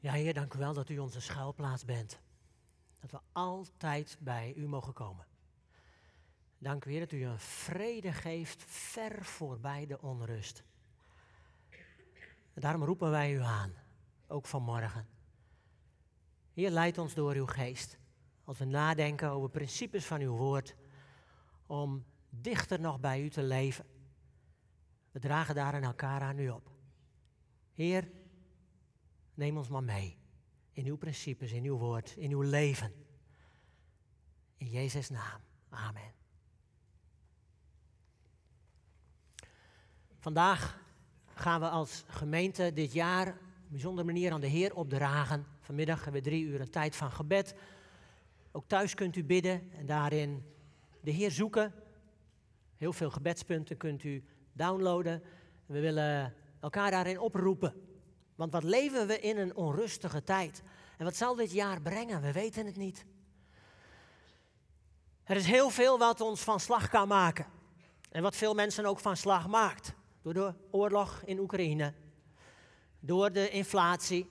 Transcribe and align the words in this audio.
Ja, 0.00 0.12
Heer, 0.12 0.34
dank 0.34 0.54
u 0.54 0.58
wel 0.58 0.74
dat 0.74 0.88
u 0.88 0.98
onze 0.98 1.20
schuilplaats 1.20 1.84
bent. 1.84 2.20
Dat 3.00 3.10
we 3.10 3.18
altijd 3.32 4.16
bij 4.20 4.54
u 4.56 4.66
mogen 4.68 4.92
komen. 4.92 5.26
Dank 6.58 6.84
u, 6.84 6.90
Heer, 6.90 7.00
dat 7.00 7.12
u 7.12 7.24
een 7.24 7.38
vrede 7.38 8.12
geeft 8.12 8.64
ver 8.66 9.24
voorbij 9.24 9.86
de 9.86 10.00
onrust. 10.00 10.62
Daarom 12.54 12.84
roepen 12.84 13.10
wij 13.10 13.34
u 13.34 13.40
aan, 13.40 13.74
ook 14.26 14.46
vanmorgen. 14.46 15.08
Heer, 16.52 16.70
leid 16.70 16.98
ons 16.98 17.14
door 17.14 17.34
uw 17.34 17.46
geest. 17.46 17.98
Als 18.44 18.58
we 18.58 18.64
nadenken 18.64 19.30
over 19.30 19.50
principes 19.50 20.06
van 20.06 20.20
uw 20.20 20.36
woord, 20.36 20.74
om 21.66 22.04
dichter 22.30 22.80
nog 22.80 23.00
bij 23.00 23.22
u 23.22 23.30
te 23.30 23.42
leven. 23.42 23.84
We 25.10 25.18
dragen 25.18 25.54
daar 25.54 25.74
aan 25.74 25.82
elkaar 25.82 26.20
aan 26.20 26.38
u 26.38 26.48
op. 26.48 26.70
Heer, 27.72 28.10
neem 29.40 29.56
ons 29.56 29.68
maar 29.68 29.82
mee 29.82 30.16
in 30.72 30.86
uw 30.86 30.96
principes, 30.96 31.52
in 31.52 31.64
uw 31.64 31.76
woord, 31.76 32.14
in 32.16 32.30
uw 32.30 32.40
leven. 32.40 32.92
In 34.56 34.66
Jezus' 34.66 35.10
naam. 35.10 35.40
Amen. 35.68 36.12
Vandaag 40.18 40.80
gaan 41.34 41.60
we 41.60 41.68
als 41.68 42.04
gemeente 42.06 42.72
dit 42.72 42.92
jaar 42.92 43.26
op 43.28 43.34
een 43.34 43.68
bijzondere 43.68 44.06
manier 44.06 44.32
aan 44.32 44.40
de 44.40 44.46
Heer 44.46 44.74
opdragen. 44.74 45.46
Vanmiddag 45.60 46.04
hebben 46.04 46.22
we 46.22 46.28
drie 46.28 46.44
uur 46.44 46.60
een 46.60 46.70
tijd 46.70 46.96
van 46.96 47.12
gebed. 47.12 47.54
Ook 48.52 48.64
thuis 48.66 48.94
kunt 48.94 49.16
u 49.16 49.24
bidden 49.24 49.72
en 49.72 49.86
daarin 49.86 50.44
de 51.00 51.10
Heer 51.10 51.30
zoeken. 51.30 51.74
Heel 52.76 52.92
veel 52.92 53.10
gebedspunten 53.10 53.76
kunt 53.76 54.04
u 54.04 54.24
downloaden. 54.52 55.22
We 55.66 55.80
willen 55.80 56.34
elkaar 56.60 56.90
daarin 56.90 57.20
oproepen. 57.20 57.89
Want 58.40 58.52
wat 58.52 58.62
leven 58.62 59.06
we 59.06 59.20
in 59.20 59.38
een 59.38 59.56
onrustige 59.56 60.24
tijd? 60.24 60.62
En 60.96 61.04
wat 61.04 61.16
zal 61.16 61.34
dit 61.34 61.52
jaar 61.52 61.80
brengen? 61.80 62.22
We 62.22 62.32
weten 62.32 62.66
het 62.66 62.76
niet. 62.76 63.04
Er 65.24 65.36
is 65.36 65.46
heel 65.46 65.70
veel 65.70 65.98
wat 65.98 66.20
ons 66.20 66.40
van 66.40 66.60
slag 66.60 66.88
kan 66.88 67.08
maken. 67.08 67.46
En 68.10 68.22
wat 68.22 68.36
veel 68.36 68.54
mensen 68.54 68.86
ook 68.86 69.00
van 69.00 69.16
slag 69.16 69.48
maakt. 69.48 69.92
Door 70.22 70.34
de 70.34 70.54
oorlog 70.70 71.22
in 71.24 71.38
Oekraïne. 71.38 71.94
Door 73.00 73.32
de 73.32 73.50
inflatie. 73.50 74.30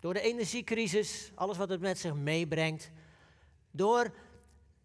Door 0.00 0.14
de 0.14 0.20
energiecrisis. 0.20 1.30
Alles 1.34 1.56
wat 1.56 1.68
het 1.68 1.80
met 1.80 1.98
zich 1.98 2.14
meebrengt. 2.14 2.90
Door 3.70 4.14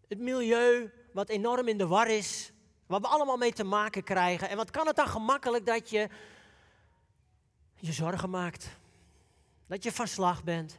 het 0.08 0.18
milieu 0.18 0.92
wat 1.12 1.28
enorm 1.28 1.68
in 1.68 1.78
de 1.78 1.86
war 1.86 2.08
is. 2.08 2.52
Waar 2.86 3.00
we 3.00 3.06
allemaal 3.06 3.36
mee 3.36 3.52
te 3.52 3.64
maken 3.64 4.04
krijgen. 4.04 4.48
En 4.48 4.56
wat 4.56 4.70
kan 4.70 4.86
het 4.86 4.96
dan 4.96 5.08
gemakkelijk 5.08 5.66
dat 5.66 5.90
je 5.90 6.08
je 7.80 7.92
zorgen 7.92 8.30
maakt. 8.30 8.76
Dat 9.66 9.82
je 9.82 9.92
van 9.92 10.08
slag 10.08 10.44
bent. 10.44 10.78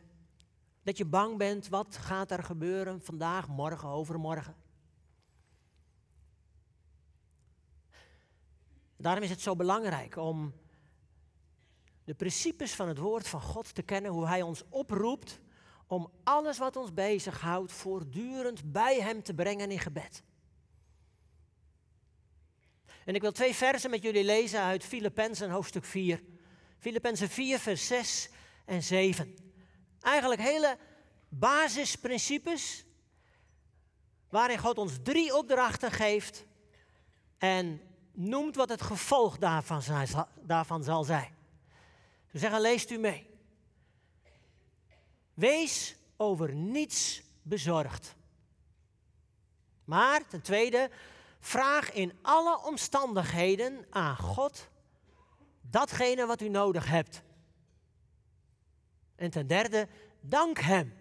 Dat 0.83 0.97
je 0.97 1.05
bang 1.05 1.37
bent, 1.37 1.67
wat 1.67 1.97
gaat 1.97 2.31
er 2.31 2.43
gebeuren 2.43 3.01
vandaag, 3.01 3.47
morgen, 3.47 3.87
overmorgen. 3.87 4.55
Daarom 8.97 9.23
is 9.23 9.29
het 9.29 9.41
zo 9.41 9.55
belangrijk 9.55 10.15
om 10.15 10.53
de 12.03 12.13
principes 12.13 12.75
van 12.75 12.87
het 12.87 12.97
woord 12.97 13.27
van 13.27 13.41
God 13.41 13.75
te 13.75 13.81
kennen, 13.81 14.11
hoe 14.11 14.27
Hij 14.27 14.41
ons 14.41 14.63
oproept 14.69 15.39
om 15.87 16.11
alles 16.23 16.57
wat 16.57 16.75
ons 16.75 16.93
bezighoudt 16.93 17.71
voortdurend 17.71 18.71
bij 18.71 19.01
Hem 19.01 19.23
te 19.23 19.33
brengen 19.33 19.71
in 19.71 19.79
gebed. 19.79 20.23
En 23.05 23.15
ik 23.15 23.21
wil 23.21 23.31
twee 23.31 23.55
versen 23.55 23.89
met 23.89 24.01
jullie 24.01 24.23
lezen 24.23 24.61
uit 24.61 24.83
Filippenzen 24.83 25.49
hoofdstuk 25.49 25.85
4. 25.85 26.23
Filippenzen 26.79 27.29
4, 27.29 27.59
vers 27.59 27.87
6 27.87 28.29
en 28.65 28.83
7. 28.83 29.35
Eigenlijk 30.01 30.41
hele 30.41 30.77
basisprincipes 31.29 32.85
waarin 34.29 34.57
God 34.57 34.77
ons 34.77 34.93
drie 35.03 35.35
opdrachten 35.35 35.91
geeft 35.91 36.45
en 37.37 37.81
noemt 38.11 38.55
wat 38.55 38.69
het 38.69 38.81
gevolg 38.81 39.37
daarvan, 39.37 39.81
daarvan 40.41 40.83
zal 40.83 41.03
zijn. 41.03 41.35
Ze 42.31 42.37
zeggen, 42.37 42.61
leest 42.61 42.89
u 42.89 42.97
mee. 42.97 43.29
Wees 45.33 45.95
over 46.17 46.53
niets 46.53 47.21
bezorgd. 47.41 48.15
Maar 49.83 50.27
ten 50.27 50.41
tweede, 50.41 50.89
vraag 51.39 51.91
in 51.91 52.17
alle 52.21 52.63
omstandigheden 52.63 53.85
aan 53.89 54.17
God 54.17 54.69
datgene 55.69 56.25
wat 56.25 56.41
u 56.41 56.49
nodig 56.49 56.87
hebt. 56.87 57.21
En 59.15 59.29
ten 59.29 59.47
derde, 59.47 59.87
dank 60.21 60.59
Hem 60.59 60.93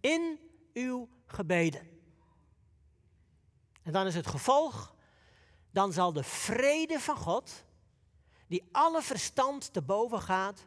in 0.00 0.38
uw 0.72 1.08
gebeden. 1.26 1.90
En 3.82 3.92
dan 3.92 4.06
is 4.06 4.14
het 4.14 4.26
gevolg, 4.26 4.94
dan 5.70 5.92
zal 5.92 6.12
de 6.12 6.22
vrede 6.22 7.00
van 7.00 7.16
God, 7.16 7.64
die 8.46 8.68
alle 8.72 9.02
verstand 9.02 9.72
te 9.72 9.82
boven 9.82 10.20
gaat, 10.20 10.66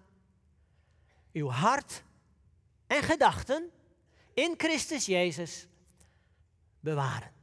uw 1.32 1.50
hart 1.50 2.04
en 2.88 3.04
gedachten 3.04 3.72
in 4.34 4.54
Christus 4.58 5.06
Jezus 5.06 5.68
bewaren. 6.80 7.34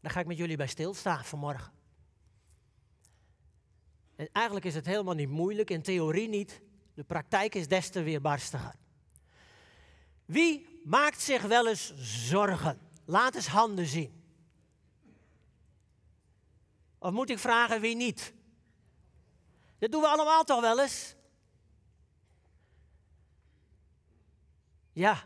Daar 0.00 0.10
ga 0.10 0.20
ik 0.20 0.26
met 0.26 0.36
jullie 0.36 0.56
bij 0.56 0.66
stilstaan 0.66 1.24
vanmorgen. 1.24 1.77
En 4.18 4.28
eigenlijk 4.32 4.66
is 4.66 4.74
het 4.74 4.86
helemaal 4.86 5.14
niet 5.14 5.28
moeilijk, 5.28 5.70
in 5.70 5.82
theorie 5.82 6.28
niet. 6.28 6.60
De 6.94 7.04
praktijk 7.04 7.54
is 7.54 7.68
des 7.68 7.88
te 7.88 8.02
weerbarstiger. 8.02 8.74
Wie 10.24 10.80
maakt 10.84 11.20
zich 11.20 11.42
wel 11.42 11.68
eens 11.68 11.92
zorgen? 12.28 12.78
Laat 13.04 13.34
eens 13.34 13.46
handen 13.46 13.86
zien. 13.86 14.22
Of 16.98 17.12
moet 17.12 17.30
ik 17.30 17.38
vragen 17.38 17.80
wie 17.80 17.96
niet? 17.96 18.32
Dat 19.78 19.90
doen 19.90 20.00
we 20.00 20.08
allemaal 20.08 20.44
toch 20.44 20.60
wel 20.60 20.80
eens? 20.80 21.14
Ja. 24.92 25.24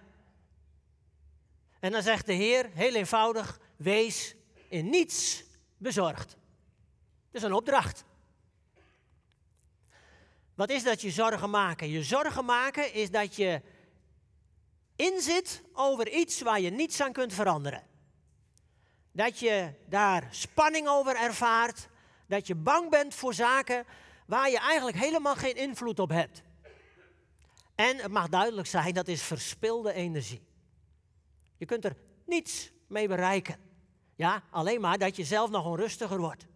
En 1.81 1.93
dan 1.93 2.03
zegt 2.03 2.27
de 2.27 2.33
Heer 2.33 2.71
heel 2.73 2.95
eenvoudig: 2.95 3.61
wees 3.77 4.35
in 4.69 4.91
niets 4.91 5.45
bezorgd. 5.77 6.29
Dat 7.31 7.43
is 7.43 7.43
een 7.43 7.53
opdracht. 7.53 8.05
Wat 10.63 10.71
is 10.71 10.83
dat 10.83 11.01
je 11.01 11.11
zorgen 11.11 11.51
maken? 11.51 11.89
Je 11.89 12.03
zorgen 12.03 12.45
maken 12.45 12.95
is 12.95 13.11
dat 13.11 13.37
je 13.37 13.63
inzit 14.97 15.63
over 15.73 16.09
iets 16.09 16.41
waar 16.41 16.61
je 16.61 16.71
niets 16.71 17.01
aan 17.01 17.13
kunt 17.13 17.35
veranderen. 17.35 17.83
Dat 19.13 19.39
je 19.39 19.75
daar 19.89 20.29
spanning 20.31 20.89
over 20.89 21.17
ervaart. 21.17 21.89
Dat 22.27 22.47
je 22.47 22.55
bang 22.55 22.91
bent 22.91 23.15
voor 23.15 23.35
zaken 23.35 23.85
waar 24.27 24.51
je 24.51 24.59
eigenlijk 24.59 24.97
helemaal 24.97 25.35
geen 25.35 25.57
invloed 25.57 25.99
op 25.99 26.09
hebt. 26.09 26.43
En 27.75 27.97
het 27.97 28.13
mag 28.13 28.29
duidelijk 28.29 28.69
zijn, 28.69 28.95
dat 28.95 29.09
is 29.09 29.23
verspilde 29.23 29.93
energie. 29.93 30.43
Je 31.57 31.67
kunt 31.67 31.85
er 31.85 31.97
niets 32.27 32.73
mee 32.87 33.09
bereiken. 33.09 33.57
Ja, 34.15 34.43
alleen 34.51 34.81
maar 34.81 34.99
dat 34.99 35.17
je 35.17 35.25
zelf 35.25 35.51
nog 35.51 35.65
onrustiger 35.65 36.19
wordt. 36.19 36.47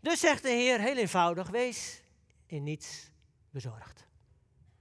Dus 0.00 0.20
zegt 0.20 0.42
de 0.42 0.50
Heer 0.50 0.80
heel 0.80 0.96
eenvoudig: 0.96 1.48
wees 1.48 2.04
in 2.46 2.62
niets 2.62 3.10
bezorgd. 3.50 4.06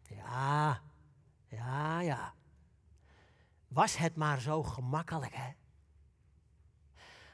Ja, 0.10 0.82
ja, 1.48 2.00
ja. 2.00 2.34
Was 3.68 3.98
het 3.98 4.16
maar 4.16 4.42
zo 4.42 4.64
gemakkelijk, 4.64 5.36
hè? 5.36 5.52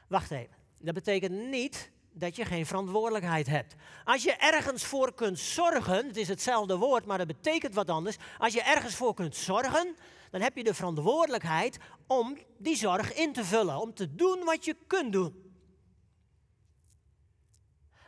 Wacht 0.08 0.30
even. 0.30 0.56
Dat 0.78 0.94
betekent 0.94 1.50
niet 1.50 1.90
dat 2.12 2.36
je 2.36 2.44
geen 2.44 2.66
verantwoordelijkheid 2.66 3.46
hebt. 3.46 3.74
Als 4.04 4.22
je 4.22 4.32
ergens 4.32 4.84
voor 4.84 5.14
kunt 5.14 5.38
zorgen, 5.38 6.06
het 6.06 6.16
is 6.16 6.28
hetzelfde 6.28 6.76
woord, 6.76 7.04
maar 7.04 7.18
dat 7.18 7.26
betekent 7.26 7.74
wat 7.74 7.90
anders. 7.90 8.16
Als 8.38 8.52
je 8.52 8.62
ergens 8.62 8.94
voor 8.94 9.14
kunt 9.14 9.36
zorgen, 9.36 9.96
dan 10.30 10.40
heb 10.40 10.56
je 10.56 10.64
de 10.64 10.74
verantwoordelijkheid 10.74 11.78
om 12.06 12.38
die 12.58 12.76
zorg 12.76 13.14
in 13.14 13.32
te 13.32 13.44
vullen, 13.44 13.80
om 13.80 13.94
te 13.94 14.14
doen 14.14 14.44
wat 14.44 14.64
je 14.64 14.76
kunt 14.86 15.12
doen. 15.12 15.52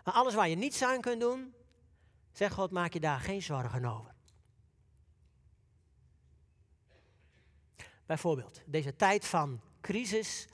Maar 0.04 0.14
alles 0.14 0.34
waar 0.34 0.48
je 0.48 0.56
niets 0.56 0.82
aan 0.82 1.00
kunt 1.00 1.20
doen, 1.20 1.54
Zeg 2.34 2.52
God, 2.52 2.70
maak 2.70 2.92
je 2.92 3.00
daar 3.00 3.20
geen 3.20 3.42
zorgen 3.42 3.84
over. 3.84 4.14
Bijvoorbeeld, 8.06 8.60
deze 8.66 8.96
tijd 8.96 9.26
van 9.26 9.60
crisis, 9.80 10.46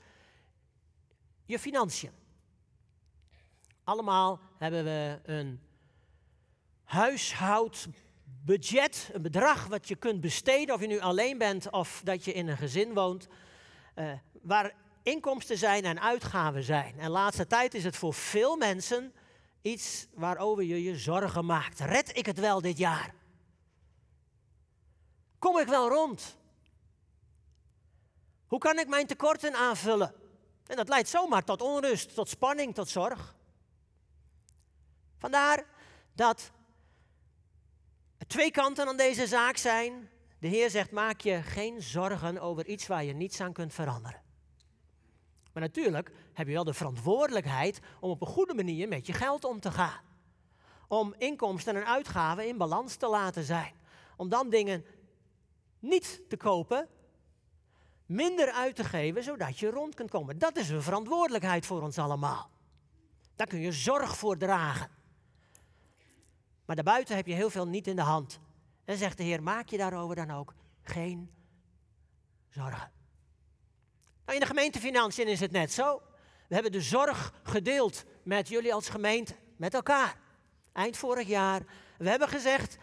je 1.45 1.59
financiën. 1.59 2.11
Allemaal 3.83 4.39
hebben 4.57 4.83
we 4.83 5.19
een 5.23 5.61
huishoudbudget, 6.83 9.09
een 9.13 9.21
bedrag 9.21 9.67
wat 9.67 9.87
je 9.87 9.95
kunt 9.95 10.21
besteden, 10.21 10.75
of 10.75 10.81
je 10.81 10.87
nu 10.87 10.99
alleen 10.99 11.37
bent 11.37 11.69
of 11.69 12.01
dat 12.03 12.25
je 12.25 12.33
in 12.33 12.47
een 12.47 12.57
gezin 12.57 12.93
woont, 12.93 13.27
uh, 13.95 14.11
waar 14.41 14.73
inkomsten 15.03 15.57
zijn 15.57 15.85
en 15.85 16.01
uitgaven 16.01 16.63
zijn. 16.63 16.99
En 16.99 17.09
laatste 17.09 17.47
tijd 17.47 17.73
is 17.73 17.83
het 17.83 17.95
voor 17.95 18.13
veel 18.13 18.57
mensen 18.57 19.13
Iets 19.61 20.07
waarover 20.13 20.63
je 20.63 20.83
je 20.83 20.97
zorgen 20.97 21.45
maakt. 21.45 21.79
Red 21.79 22.17
ik 22.17 22.25
het 22.25 22.39
wel 22.39 22.61
dit 22.61 22.77
jaar? 22.77 23.13
Kom 25.39 25.57
ik 25.57 25.67
wel 25.67 25.89
rond? 25.89 26.37
Hoe 28.45 28.59
kan 28.59 28.79
ik 28.79 28.87
mijn 28.87 29.07
tekorten 29.07 29.53
aanvullen? 29.53 30.13
En 30.67 30.75
dat 30.75 30.89
leidt 30.89 31.09
zomaar 31.09 31.43
tot 31.43 31.61
onrust, 31.61 32.13
tot 32.13 32.29
spanning, 32.29 32.75
tot 32.75 32.89
zorg. 32.89 33.35
Vandaar 35.17 35.65
dat 36.13 36.51
er 38.17 38.27
twee 38.27 38.51
kanten 38.51 38.87
aan 38.87 38.97
deze 38.97 39.27
zaak 39.27 39.57
zijn. 39.57 40.09
De 40.39 40.47
Heer 40.47 40.69
zegt: 40.69 40.91
maak 40.91 41.21
je 41.21 41.41
geen 41.41 41.81
zorgen 41.81 42.39
over 42.39 42.65
iets 42.67 42.87
waar 42.87 43.03
je 43.03 43.13
niets 43.13 43.41
aan 43.41 43.53
kunt 43.53 43.73
veranderen. 43.73 44.21
Maar 45.53 45.63
natuurlijk 45.63 46.11
heb 46.33 46.47
je 46.47 46.53
wel 46.53 46.63
de 46.63 46.73
verantwoordelijkheid 46.73 47.79
om 47.99 48.09
op 48.09 48.21
een 48.21 48.27
goede 48.27 48.53
manier 48.53 48.87
met 48.87 49.07
je 49.07 49.13
geld 49.13 49.43
om 49.43 49.59
te 49.59 49.71
gaan. 49.71 50.01
Om 50.87 51.13
inkomsten 51.17 51.75
en 51.75 51.85
uitgaven 51.85 52.47
in 52.47 52.57
balans 52.57 52.95
te 52.95 53.07
laten 53.07 53.43
zijn. 53.43 53.73
Om 54.17 54.29
dan 54.29 54.49
dingen 54.49 54.85
niet 55.79 56.21
te 56.29 56.37
kopen, 56.37 56.87
minder 58.05 58.51
uit 58.51 58.75
te 58.75 58.83
geven, 58.83 59.23
zodat 59.23 59.59
je 59.59 59.69
rond 59.69 59.95
kunt 59.95 60.09
komen. 60.09 60.37
Dat 60.37 60.57
is 60.57 60.69
een 60.69 60.81
verantwoordelijkheid 60.81 61.65
voor 61.65 61.81
ons 61.81 61.97
allemaal. 61.97 62.49
Daar 63.35 63.47
kun 63.47 63.59
je 63.59 63.71
zorg 63.71 64.17
voor 64.17 64.37
dragen. 64.37 64.89
Maar 66.65 66.75
daarbuiten 66.75 67.15
heb 67.15 67.27
je 67.27 67.33
heel 67.33 67.49
veel 67.49 67.67
niet 67.67 67.87
in 67.87 67.95
de 67.95 68.01
hand. 68.01 68.39
En 68.85 68.97
zegt 68.97 69.17
de 69.17 69.23
Heer, 69.23 69.43
maak 69.43 69.69
je 69.69 69.77
daarover 69.77 70.15
dan 70.15 70.31
ook 70.31 70.53
geen 70.81 71.31
zorgen. 72.49 73.00
Nou, 74.25 74.33
in 74.33 74.39
de 74.39 74.45
gemeentefinanciën 74.45 75.27
is 75.27 75.39
het 75.39 75.51
net 75.51 75.73
zo. 75.73 76.01
We 76.47 76.53
hebben 76.53 76.71
de 76.71 76.81
zorg 76.81 77.33
gedeeld 77.43 78.03
met 78.23 78.47
jullie 78.47 78.73
als 78.73 78.89
gemeente, 78.89 79.35
met 79.55 79.73
elkaar. 79.73 80.17
Eind 80.73 80.97
vorig 80.97 81.27
jaar. 81.27 81.61
We 81.97 82.09
hebben 82.09 82.27
gezegd, 82.27 82.77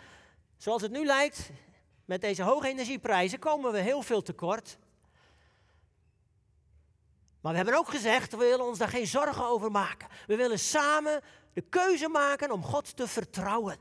zoals 0.57 0.83
het 0.83 0.91
nu 0.91 1.05
lijkt, 1.05 1.51
met 2.05 2.21
deze 2.21 2.43
hoge 2.43 2.69
energieprijzen 2.69 3.39
komen 3.39 3.73
we 3.73 3.79
heel 3.79 4.03
veel 4.03 4.23
tekort. 4.23 4.79
Maar 7.41 7.53
we 7.53 7.59
hebben 7.59 7.79
ook 7.79 7.89
gezegd, 7.89 8.31
we 8.31 8.37
willen 8.37 8.67
ons 8.67 8.79
daar 8.79 8.89
geen 8.89 9.07
zorgen 9.07 9.45
over 9.45 9.71
maken. 9.71 10.09
We 10.27 10.37
willen 10.37 10.59
samen 10.59 11.23
de 11.53 11.61
keuze 11.61 12.09
maken 12.09 12.51
om 12.51 12.63
God 12.63 12.97
te 12.97 13.09
vertrouwen. 13.09 13.77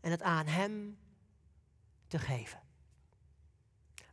En 0.00 0.10
het 0.10 0.22
aan 0.22 0.46
Hem 0.46 0.98
te 2.06 2.18
geven. 2.18 2.63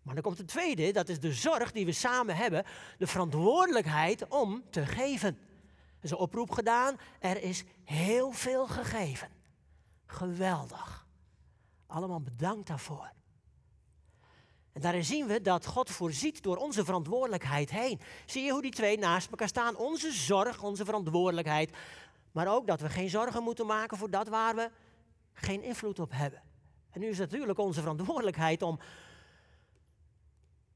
Maar 0.01 0.13
dan 0.13 0.23
komt 0.23 0.37
het 0.37 0.47
tweede, 0.47 0.91
dat 0.91 1.09
is 1.09 1.19
de 1.19 1.33
zorg 1.33 1.71
die 1.71 1.85
we 1.85 1.91
samen 1.91 2.35
hebben, 2.35 2.65
de 2.97 3.07
verantwoordelijkheid 3.07 4.27
om 4.27 4.63
te 4.69 4.85
geven. 4.85 5.37
Er 5.97 6.03
is 6.07 6.11
een 6.11 6.17
oproep 6.17 6.51
gedaan, 6.51 6.97
er 7.19 7.43
is 7.43 7.63
heel 7.83 8.31
veel 8.31 8.67
gegeven. 8.67 9.29
Geweldig. 10.05 11.05
Allemaal 11.87 12.21
bedankt 12.21 12.67
daarvoor. 12.67 13.11
En 14.71 14.81
daarin 14.81 15.05
zien 15.05 15.27
we 15.27 15.41
dat 15.41 15.65
God 15.65 15.89
voorziet 15.89 16.43
door 16.43 16.57
onze 16.57 16.85
verantwoordelijkheid 16.85 17.71
heen. 17.71 17.99
Zie 18.25 18.43
je 18.43 18.51
hoe 18.51 18.61
die 18.61 18.71
twee 18.71 18.97
naast 18.97 19.29
elkaar 19.29 19.47
staan? 19.47 19.77
Onze 19.77 20.11
zorg, 20.11 20.63
onze 20.63 20.85
verantwoordelijkheid. 20.85 21.77
Maar 22.31 22.47
ook 22.47 22.67
dat 22.67 22.81
we 22.81 22.89
geen 22.89 23.09
zorgen 23.09 23.43
moeten 23.43 23.65
maken 23.65 23.97
voor 23.97 24.09
dat 24.09 24.27
waar 24.27 24.55
we 24.55 24.71
geen 25.33 25.63
invloed 25.63 25.99
op 25.99 26.11
hebben. 26.11 26.41
En 26.91 26.99
nu 26.99 27.07
is 27.07 27.17
het 27.17 27.31
natuurlijk 27.31 27.59
onze 27.59 27.79
verantwoordelijkheid 27.79 28.61
om 28.61 28.79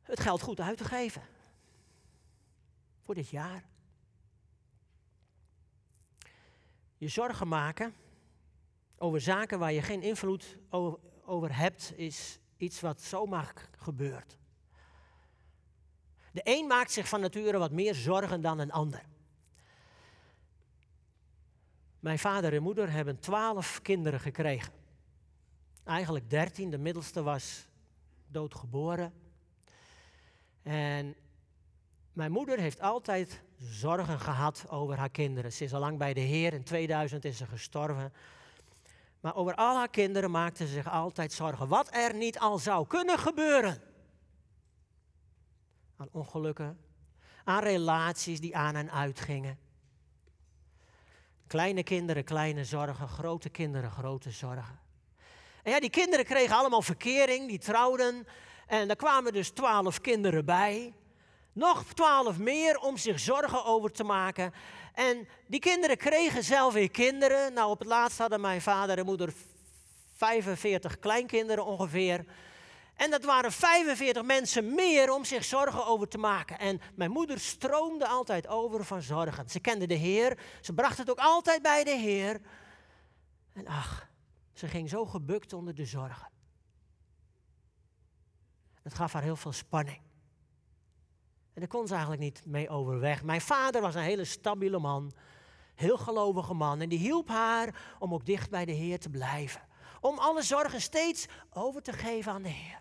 het 0.06 0.20
geld 0.20 0.42
goed 0.42 0.60
uit 0.60 0.78
te 0.78 0.84
geven. 0.84 1.22
Voor 3.02 3.16
dit 3.16 3.30
jaar. 3.30 3.64
Je 6.98 7.08
zorgen 7.08 7.48
maken 7.48 7.94
over 8.98 9.22
zaken 9.22 9.60
waar 9.60 9.74
je 9.74 9.82
geen 9.82 10.02
invloed 10.02 10.58
over 11.26 11.56
hebt, 11.56 11.94
is 11.96 12.40
iets 12.58 12.82
wat 12.82 13.02
zomaar 13.02 13.54
gebeurt. 13.78 14.38
De 16.32 16.42
een 16.44 16.68
maakt 16.68 16.92
zich 16.92 17.08
van 17.10 17.22
nature 17.22 17.58
wat 17.58 17.72
meer 17.72 17.96
zorgen 17.96 18.42
dan 18.42 18.60
een 18.60 18.72
ander. 18.72 19.06
Mijn 22.00 22.20
vader 22.20 22.54
en 22.54 22.62
moeder 22.62 22.92
hebben 22.92 23.20
twaalf 23.20 23.82
kinderen 23.82 24.20
gekregen. 24.20 24.74
Eigenlijk 25.84 26.30
dertien, 26.30 26.70
de 26.70 26.78
middelste 26.78 27.24
was 27.24 27.68
doodgeboren. 28.28 29.14
En 30.66 31.16
mijn 32.14 32.32
moeder 32.32 32.60
heeft 32.60 32.82
altijd 32.82 33.42
zorgen 33.60 34.20
gehad 34.20 34.66
over 34.70 34.98
haar 34.98 35.10
kinderen. 35.10 35.54
Ze 35.54 35.64
is 35.64 35.74
al 35.74 35.80
lang 35.80 35.98
bij 35.98 36.14
de 36.14 36.20
Heer, 36.20 36.54
in 36.54 36.64
2000 36.64 37.26
is 37.26 37.38
ze 37.38 37.46
gestorven. 37.46 38.14
Maar 39.20 39.36
over 39.36 39.56
al 39.56 39.76
haar 39.76 39.90
kinderen 39.90 40.32
maakte 40.32 40.68
ze 40.68 40.74
zich 40.74 40.90
altijd 40.90 41.34
zorgen. 41.34 41.68
Wat 41.68 41.94
er 41.94 42.16
niet 42.16 42.40
al 42.40 42.58
zou 42.58 42.88
kunnen 42.88 43.20
gebeuren. 43.20 43.82
Aan 45.98 46.10
ongelukken, 46.12 46.80
aan 47.44 47.64
relaties 47.64 48.40
die 48.40 48.56
aan 48.56 48.76
en 48.76 48.92
uit 48.92 49.20
gingen. 49.20 49.60
Kleine 51.48 51.84
kinderen, 51.84 52.24
kleine 52.24 52.66
zorgen, 52.66 53.08
grote 53.08 53.50
kinderen, 53.50 53.92
grote 53.92 54.32
zorgen. 54.32 54.80
En 55.64 55.72
ja, 55.72 55.80
die 55.80 55.90
kinderen 55.90 56.26
kregen 56.26 56.56
allemaal 56.56 56.82
verkering, 56.82 57.48
die 57.48 57.60
trouwden. 57.60 58.28
En 58.68 58.88
daar 58.88 58.96
kwamen 58.96 59.34
dus 59.34 59.50
twaalf 59.50 60.02
kinderen 60.02 60.46
bij. 60.46 60.94
Nog 61.54 61.84
twaalf 61.94 62.38
meer 62.38 62.78
om 62.78 62.98
zich 62.98 63.20
zorgen 63.20 63.66
over 63.66 63.92
te 63.92 64.04
maken. 64.04 64.54
En 64.94 65.28
die 65.48 65.60
kinderen 65.60 65.98
kregen 65.98 66.44
zelf 66.44 66.74
weer 66.74 66.92
kinderen. 66.92 67.54
Nou, 67.54 67.70
op 67.70 67.80
het 67.80 67.88
laatst 67.88 68.18
hadden 68.18 68.42
mijn 68.42 68.62
vader 68.62 68.98
en 68.98 69.06
moeder 69.06 69.34
45 70.16 71.00
kleinkinderen 71.00 71.66
ongeveer. 71.66 72.26
En 72.96 73.12
dat 73.12 73.24
waren 73.24 73.52
45 73.52 74.24
mensen 74.24 74.76
meer 74.76 75.12
om 75.12 75.26
zich 75.26 75.44
zorgen 75.44 75.86
over 75.86 76.08
te 76.08 76.18
maken. 76.18 76.60
En 76.60 76.82
mijn 76.96 77.12
moeder 77.12 77.40
stroomde 77.40 78.08
altijd 78.08 78.48
over 78.48 78.86
van 78.86 79.02
zorgen. 79.02 79.50
Ze 79.50 79.60
kende 79.60 79.88
de 79.88 79.94
Heer, 79.94 80.38
ze 80.62 80.74
bracht 80.74 80.98
het 80.98 81.10
ook 81.10 81.20
altijd 81.20 81.62
bij 81.62 81.84
de 81.84 81.98
Heer. 81.98 82.42
En 83.54 83.68
ach, 83.68 84.08
ze 84.54 84.68
ging 84.68 84.90
zo 84.90 85.06
gebukt 85.06 85.54
onder 85.54 85.76
de 85.76 85.86
zorgen. 85.86 86.35
Het 88.86 88.94
gaf 88.94 89.14
haar 89.14 89.24
heel 89.24 89.36
veel 89.36 89.52
spanning. 89.52 89.98
En 91.54 91.62
daar 91.62 91.68
kon 91.68 91.88
ze 91.88 91.94
eigenlijk 91.94 92.24
niet 92.24 92.46
mee 92.46 92.70
overweg. 92.70 93.24
Mijn 93.24 93.42
vader 93.42 93.82
was 93.82 93.96
een 93.96 94.02
hele 94.02 94.26
stabiele 94.26 94.80
man, 94.80 95.14
heel 95.76 95.98
gelovige 95.98 96.54
man. 96.54 96.82
En 96.82 96.90
die 96.90 97.00
hielp 97.00 97.28
haar 97.28 97.96
om 98.00 98.14
ook 98.14 98.26
dicht 98.26 98.50
bij 98.50 98.66
de 98.66 98.72
Heer 98.72 99.00
te 99.00 99.10
blijven. 99.10 99.62
Om 100.02 100.18
alle 100.18 100.42
zorgen 100.42 100.82
steeds 100.82 101.28
over 101.50 101.82
te 101.82 101.94
geven 101.94 102.32
aan 102.32 102.42
de 102.42 102.50
Heer. 102.50 102.80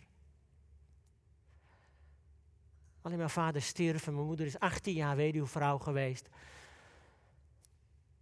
Alleen 3.03 3.19
mijn 3.19 3.31
vader 3.31 3.63
stierf 3.63 4.07
en 4.07 4.15
mijn 4.15 4.27
moeder 4.27 4.47
is 4.47 4.59
18 4.59 4.95
jaar 4.95 5.17
weduwvrouw 5.17 5.79
geweest. 5.79 6.29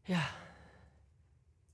Ja, 0.02 0.30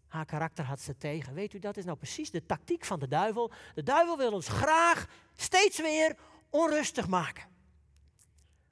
haar 0.09 0.25
karakter 0.25 0.65
had 0.65 0.81
ze 0.81 0.97
tegen. 0.97 1.35
Weet 1.35 1.53
u, 1.53 1.59
dat 1.59 1.77
is 1.77 1.85
nou 1.85 1.97
precies 1.97 2.31
de 2.31 2.47
tactiek 2.47 2.85
van 2.85 2.99
de 2.99 3.09
duivel. 3.09 3.51
De 3.75 3.83
duivel 3.83 4.17
wil 4.17 4.33
ons 4.33 4.49
graag 4.49 5.07
steeds 5.37 5.81
weer 5.81 6.17
onrustig 6.51 7.09
maken. 7.09 7.45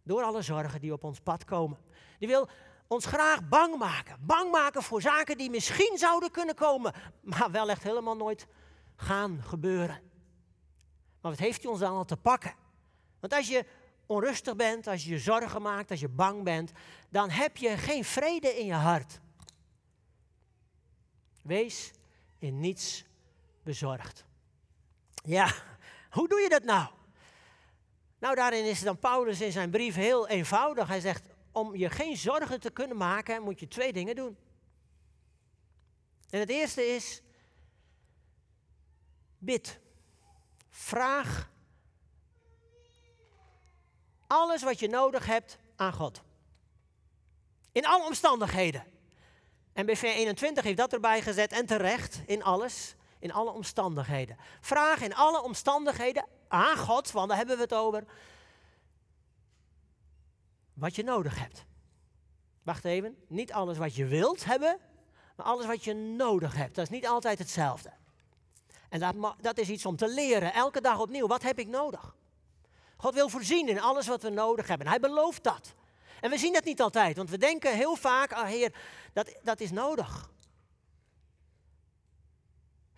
Door 0.03 0.23
alle 0.23 0.43
zorgen 0.43 0.81
die 0.81 0.93
op 0.93 1.05
ons 1.05 1.21
pad 1.21 1.45
komen. 1.45 1.79
Die 2.19 2.29
wil 2.29 2.49
ons 2.87 3.07
graag 3.07 3.49
bang 3.49 3.79
maken. 3.79 4.17
Bang 4.21 4.51
maken 4.51 4.83
voor 4.83 5.01
zaken 5.01 5.37
die 5.37 5.51
misschien 5.51 5.99
zouden 5.99 6.31
kunnen 6.31 6.55
komen, 6.55 6.93
maar 7.21 7.51
wel 7.51 7.71
echt 7.71 7.83
helemaal 7.83 8.17
nooit 8.17 8.47
gaan 8.97 9.43
gebeuren. 9.43 10.01
Maar 11.21 11.31
wat 11.31 11.41
heeft 11.41 11.63
hij 11.63 11.71
ons 11.71 11.81
dan 11.81 11.93
al 11.93 12.05
te 12.05 12.17
pakken? 12.17 12.55
Want 13.21 13.33
als 13.33 13.49
je 13.49 13.65
onrustig 14.07 14.57
bent, 14.57 14.87
als 14.87 15.05
je 15.05 15.11
je 15.11 15.19
zorgen 15.19 15.63
maakt, 15.63 15.91
als 15.91 16.01
je 16.01 16.09
bang 16.09 16.43
bent, 16.45 16.73
dan 17.11 17.31
heb 17.31 17.57
je 17.57 17.77
geen 17.77 18.05
vrede 18.05 18.49
in 18.49 18.67
je 18.67 18.75
hart. 18.75 19.21
Wees 21.47 21.91
in 22.39 22.61
niets 22.61 23.05
bezorgd. 23.63 24.25
Ja, 25.25 25.55
hoe 26.17 26.29
doe 26.29 26.41
je 26.41 26.49
dat 26.49 26.65
nou? 26.65 26.89
Nou, 28.19 28.35
daarin 28.35 28.65
is 28.65 28.81
dan 28.81 28.99
Paulus 28.99 29.41
in 29.41 29.53
zijn 29.53 29.71
brief 29.71 29.95
heel 29.95 30.29
eenvoudig. 30.29 30.89
Hij 30.89 31.01
zegt, 31.01 31.29
om 31.53 31.77
je 31.77 31.91
geen 31.91 32.17
zorgen 32.17 32.61
te 32.61 32.71
kunnen 32.71 32.97
maken, 32.97 33.43
moet 33.43 33.61
je 33.61 33.69
twee 33.69 33.93
dingen 33.93 34.15
doen. 34.15 34.37
En 36.31 36.41
het 36.41 36.51
eerste 36.51 36.83
is, 36.83 37.23
bid. 39.39 39.79
Vraag 40.71 41.51
alles 44.27 44.63
wat 44.63 44.79
je 44.79 44.89
nodig 44.89 45.27
hebt 45.27 45.59
aan 45.77 45.93
God. 45.93 46.23
In 47.73 47.87
alle 47.87 48.05
omstandigheden. 48.05 48.85
En 49.77 49.87
BV 49.87 50.03
21 50.03 50.65
heeft 50.65 50.77
dat 50.77 50.93
erbij 50.93 51.23
gezet 51.23 51.53
en 51.53 51.67
terecht 51.67 52.21
in 52.27 52.43
alles, 52.43 52.95
in 53.19 53.33
alle 53.33 53.51
omstandigheden. 53.51 54.37
Vraag 54.61 55.01
in 55.01 55.15
alle 55.15 55.43
omstandigheden 55.43 56.27
aan 56.49 56.77
God, 56.77 57.11
want 57.11 57.29
daar 57.29 57.37
hebben 57.37 57.57
we 57.57 57.63
het 57.63 57.75
over, 57.75 58.05
wat 60.75 60.95
je 60.95 61.03
nodig 61.03 61.39
hebt. 61.39 61.65
Wacht 62.63 62.85
even, 62.85 63.17
niet 63.29 63.53
alles 63.53 63.79
wat 63.79 63.95
je 63.95 64.05
wilt 64.05 64.45
hebben, 64.45 64.79
maar 65.37 65.47
alles 65.47 65.67
wat 65.67 65.85
je 65.85 65.95
nodig 65.95 66.55
hebt. 66.55 66.75
Dat 66.75 66.85
is 66.85 66.91
niet 66.91 67.07
altijd 67.07 67.39
hetzelfde. 67.39 67.93
En 68.89 69.01
dat, 69.01 69.35
dat 69.41 69.59
is 69.59 69.69
iets 69.69 69.87
om 69.87 69.97
te 69.97 70.09
leren, 70.09 70.53
elke 70.53 70.81
dag 70.81 71.01
opnieuw. 71.01 71.27
Wat 71.27 71.43
heb 71.43 71.59
ik 71.59 71.69
nodig? 71.69 72.15
God 72.97 73.15
wil 73.15 73.29
voorzien 73.29 73.69
in 73.69 73.81
alles 73.81 74.07
wat 74.07 74.23
we 74.23 74.31
nodig 74.31 74.69
hebben. 74.69 74.87
Hij 74.87 75.01
belooft 75.01 75.43
dat. 75.43 75.75
En 76.21 76.31
we 76.31 76.39
zien 76.39 76.53
dat 76.53 76.65
niet 76.65 76.81
altijd, 76.81 77.17
want 77.17 77.31
we 77.31 77.39
denken 77.39 77.77
heel 77.77 77.97
vaak, 77.97 78.33
ah 78.33 78.47
Heer, 78.47 78.73
dat, 79.13 79.35
dat 79.43 79.61
is 79.61 79.71
nodig. 79.71 80.31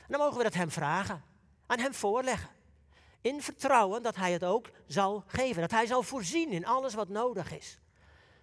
Dan 0.08 0.20
mogen 0.20 0.37
we 0.37 0.42
dat 0.42 0.54
Hem 0.54 0.70
vragen, 0.70 1.22
aan 1.66 1.78
Hem 1.78 1.94
voorleggen. 1.94 2.50
In 3.20 3.42
vertrouwen 3.42 4.02
dat 4.02 4.16
Hij 4.16 4.32
het 4.32 4.44
ook 4.44 4.70
zal 4.87 5.25
geven, 5.26 5.60
dat 5.60 5.70
Hij 5.70 5.87
zal 5.87 6.02
voorzien 6.02 6.50
in 6.50 6.66
alles 6.66 6.94
wat 6.94 7.08
nodig 7.08 7.52
is. 7.52 7.78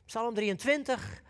Psalm 0.05 0.33
23, 0.33 1.21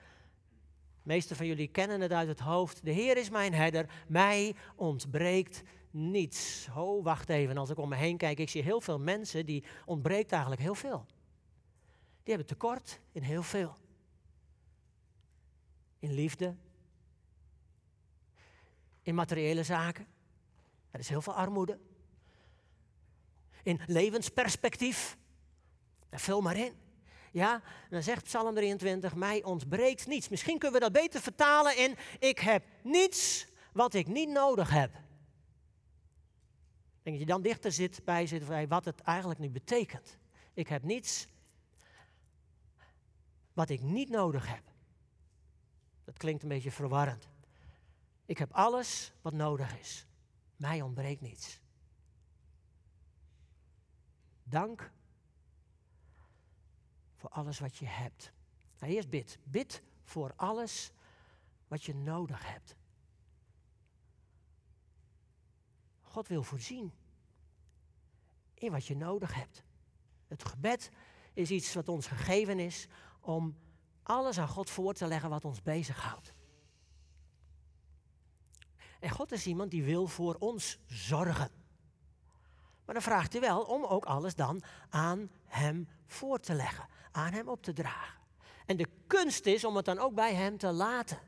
de 1.05 1.11
meeste 1.13 1.35
van 1.35 1.45
jullie 1.45 1.67
kennen 1.67 2.01
het 2.01 2.11
uit 2.11 2.27
het 2.27 2.39
hoofd. 2.39 2.85
De 2.85 2.91
Heer 2.91 3.17
is 3.17 3.29
mijn 3.29 3.53
herder, 3.53 3.85
mij 4.07 4.55
ontbreekt 4.75 5.63
niets. 5.91 6.67
Oh, 6.75 7.03
wacht 7.03 7.29
even, 7.29 7.57
als 7.57 7.69
ik 7.69 7.77
om 7.77 7.89
me 7.89 7.95
heen 7.95 8.17
kijk, 8.17 8.39
ik 8.39 8.49
zie 8.49 8.63
heel 8.63 8.81
veel 8.81 8.99
mensen 8.99 9.45
die 9.45 9.63
ontbreekt 9.85 10.31
eigenlijk 10.31 10.61
heel 10.61 10.75
veel. 10.75 11.05
Die 12.25 12.33
hebben 12.33 12.45
tekort 12.45 12.99
in 13.11 13.21
heel 13.21 13.43
veel. 13.43 13.75
In 15.99 16.13
liefde, 16.13 16.55
in 19.01 19.15
materiële 19.15 19.63
zaken. 19.63 20.07
Er 20.91 20.99
is 20.99 21.09
heel 21.09 21.21
veel 21.21 21.33
armoede. 21.33 21.79
In 23.63 23.81
levensperspectief. 23.87 25.17
Daar 26.09 26.19
vul 26.19 26.41
maar 26.41 26.57
in. 26.57 26.73
Ja, 27.31 27.61
dan 27.89 28.03
zegt 28.03 28.23
Psalm 28.23 28.55
23, 28.55 29.15
mij 29.15 29.43
ontbreekt 29.43 30.07
niets. 30.07 30.29
Misschien 30.29 30.57
kunnen 30.57 30.79
we 30.79 30.85
dat 30.85 31.01
beter 31.01 31.21
vertalen 31.21 31.77
in, 31.77 31.95
ik 32.19 32.39
heb 32.39 32.63
niets 32.83 33.47
wat 33.73 33.93
ik 33.93 34.07
niet 34.07 34.29
nodig 34.29 34.69
heb. 34.69 34.91
Denk 37.01 37.17
dat 37.17 37.19
je 37.19 37.25
dan 37.25 37.41
dichter 37.41 37.71
zit 37.71 38.05
bij 38.05 38.27
zit 38.27 38.47
bij 38.47 38.67
wat 38.67 38.85
het 38.85 39.01
eigenlijk 39.01 39.39
nu 39.39 39.49
betekent. 39.49 40.17
Ik 40.53 40.67
heb 40.67 40.83
niets 40.83 41.27
wat 43.55 43.69
ik 43.69 43.81
niet 43.81 44.09
nodig 44.09 44.47
heb. 44.47 44.63
Dat 46.03 46.17
klinkt 46.17 46.43
een 46.43 46.49
beetje 46.49 46.71
verwarrend. 46.71 47.29
Ik 48.25 48.37
heb 48.37 48.51
alles 48.51 49.13
wat 49.21 49.33
nodig 49.33 49.79
is. 49.79 50.07
Mij 50.55 50.81
ontbreekt 50.81 51.21
niets. 51.21 51.61
Dank 54.43 54.91
voor 57.15 57.29
alles 57.29 57.59
wat 57.59 57.77
je 57.77 57.85
hebt. 57.85 58.31
Nou, 58.79 58.93
eerst 58.93 59.09
bid. 59.09 59.39
Bid 59.43 59.83
voor 60.03 60.33
alles 60.35 60.91
wat 61.67 61.83
je 61.83 61.95
nodig 61.95 62.51
hebt. 62.51 62.75
God 66.01 66.27
wil 66.27 66.43
voorzien 66.43 66.93
in 68.53 68.71
wat 68.71 68.85
je 68.85 68.95
nodig 68.95 69.33
hebt. 69.33 69.63
Het 70.27 70.45
gebed 70.45 70.89
is 71.33 71.51
iets 71.51 71.73
wat 71.73 71.89
ons 71.89 72.07
gegeven 72.07 72.59
is 72.59 72.87
om 73.25 73.57
alles 74.03 74.39
aan 74.39 74.47
God 74.47 74.69
voor 74.69 74.93
te 74.93 75.07
leggen 75.07 75.29
wat 75.29 75.45
ons 75.45 75.61
bezighoudt. 75.61 76.33
En 78.99 79.09
God 79.09 79.31
is 79.31 79.45
iemand 79.45 79.71
die 79.71 79.83
wil 79.83 80.07
voor 80.07 80.35
ons 80.39 80.79
zorgen. 80.85 81.49
Maar 82.85 82.95
dan 82.95 83.03
vraagt 83.03 83.31
hij 83.31 83.41
wel 83.41 83.61
om 83.61 83.83
ook 83.83 84.05
alles 84.05 84.35
dan 84.35 84.63
aan 84.89 85.31
Hem 85.45 85.87
voor 86.05 86.39
te 86.39 86.53
leggen, 86.53 86.87
aan 87.11 87.33
Hem 87.33 87.47
op 87.47 87.63
te 87.63 87.73
dragen. 87.73 88.19
En 88.65 88.77
de 88.77 88.87
kunst 89.07 89.45
is 89.45 89.63
om 89.63 89.75
het 89.75 89.85
dan 89.85 89.99
ook 89.99 90.13
bij 90.13 90.33
Hem 90.33 90.57
te 90.57 90.71
laten. 90.71 91.19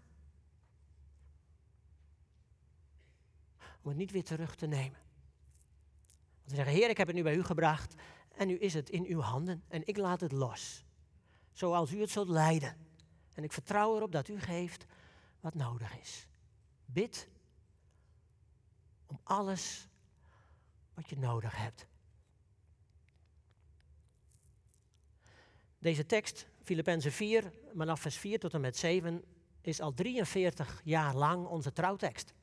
Om 3.82 3.90
het 3.90 3.98
niet 3.98 4.12
weer 4.12 4.24
terug 4.24 4.56
te 4.56 4.66
nemen. 4.66 5.00
Want 6.38 6.50
we 6.50 6.56
zeggen, 6.56 6.74
Heer, 6.74 6.90
ik 6.90 6.98
heb 6.98 7.08
het 7.08 7.16
nu 7.16 7.24
bij 7.24 7.36
U 7.36 7.44
gebracht 7.44 7.96
en 8.36 8.48
nu 8.48 8.58
is 8.58 8.74
het 8.74 8.90
in 8.90 9.06
Uw 9.06 9.20
handen 9.20 9.64
en 9.68 9.88
ik 9.88 9.98
laat 9.98 10.22
het 10.22 10.32
los 10.32 10.86
zoals 11.58 11.92
u 11.92 12.02
het 12.02 12.10
zult 12.10 12.30
leiden. 12.30 12.78
En 13.34 13.44
ik 13.44 13.52
vertrouw 13.52 13.96
erop 13.96 14.12
dat 14.12 14.28
u 14.28 14.40
geeft 14.40 14.86
wat 15.40 15.54
nodig 15.54 16.00
is. 16.00 16.28
Bid 16.86 17.28
om 19.06 19.20
alles 19.24 19.88
wat 20.94 21.10
je 21.10 21.18
nodig 21.18 21.56
hebt. 21.56 21.88
Deze 25.80 26.06
tekst, 26.06 26.48
Filippenzen 26.64 27.12
4, 27.12 27.54
vanaf 27.76 28.02
vers 28.02 28.18
4 28.18 28.40
tot 28.40 28.54
en 28.54 28.62
met 28.62 28.78
7, 28.78 29.24
is 29.62 29.82
al 29.82 29.94
43 29.94 30.82
jaar 30.84 31.16
lang 31.16 31.46
onze 31.46 31.74
trouwtekst. 31.74 32.34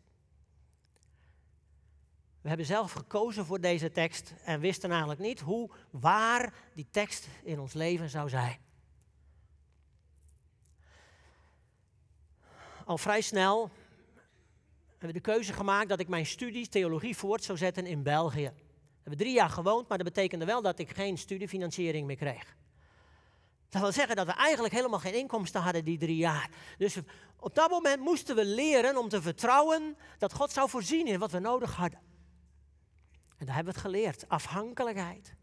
We 2.41 2.49
hebben 2.49 2.67
zelf 2.67 2.93
gekozen 2.93 3.47
voor 3.47 3.61
deze 3.61 3.91
tekst 3.91 4.35
en 4.45 4.61
wisten 4.61 4.91
eigenlijk 4.91 5.21
niet 5.21 5.41
hoe 5.41 5.71
waar 5.91 6.55
die 6.75 6.87
tekst 6.91 7.29
in 7.43 7.61
ons 7.61 7.73
leven 7.73 8.11
zou 8.11 8.29
zijn. 8.29 8.64
Al 12.85 12.99
vrij 12.99 13.21
snel 13.21 13.71
hebben 14.89 15.09
we 15.09 15.13
de 15.13 15.33
keuze 15.33 15.53
gemaakt 15.53 15.89
dat 15.89 16.01
ik 16.01 16.09
mijn 16.09 16.27
studie 16.27 16.69
theologie 16.69 17.17
voort 17.17 17.45
zou 17.45 17.59
zetten 17.59 17.87
in 17.87 18.03
België. 18.03 18.53
We 18.55 19.11
hebben 19.11 19.19
drie 19.19 19.35
jaar 19.35 19.51
gewoond, 19.51 19.89
maar 19.89 19.99
dat 19.99 20.07
betekende 20.07 20.45
wel 20.45 20.63
dat 20.63 20.79
ik 20.79 20.91
geen 20.91 21.19
studiefinanciering 21.19 22.07
meer 22.07 22.17
kreeg. 22.17 22.57
Dat 23.69 23.83
wil 23.83 23.93
zeggen 23.93 24.17
dat 24.17 24.27
we 24.27 24.33
eigenlijk 24.33 24.75
helemaal 24.75 24.99
geen 24.99 25.15
inkomsten 25.15 25.61
hadden 25.61 25.85
die 25.85 25.99
drie 25.99 26.17
jaar. 26.17 26.51
Dus 26.79 26.97
op 27.37 27.55
dat 27.55 27.71
moment 27.71 28.01
moesten 28.01 28.37
we 28.37 28.45
leren 28.45 28.97
om 28.97 29.09
te 29.09 29.23
vertrouwen 29.23 29.97
dat 30.19 30.33
God 30.33 30.51
zou 30.51 30.69
voorzien 30.69 31.07
in 31.07 31.19
wat 31.19 31.31
we 31.31 31.39
nodig 31.39 31.75
hadden. 31.75 32.01
En 33.37 33.47
daar 33.47 33.55
hebben 33.55 33.75
we 33.75 33.81
het 33.81 33.89
geleerd. 33.89 34.29
Afhankelijkheid. 34.29 35.35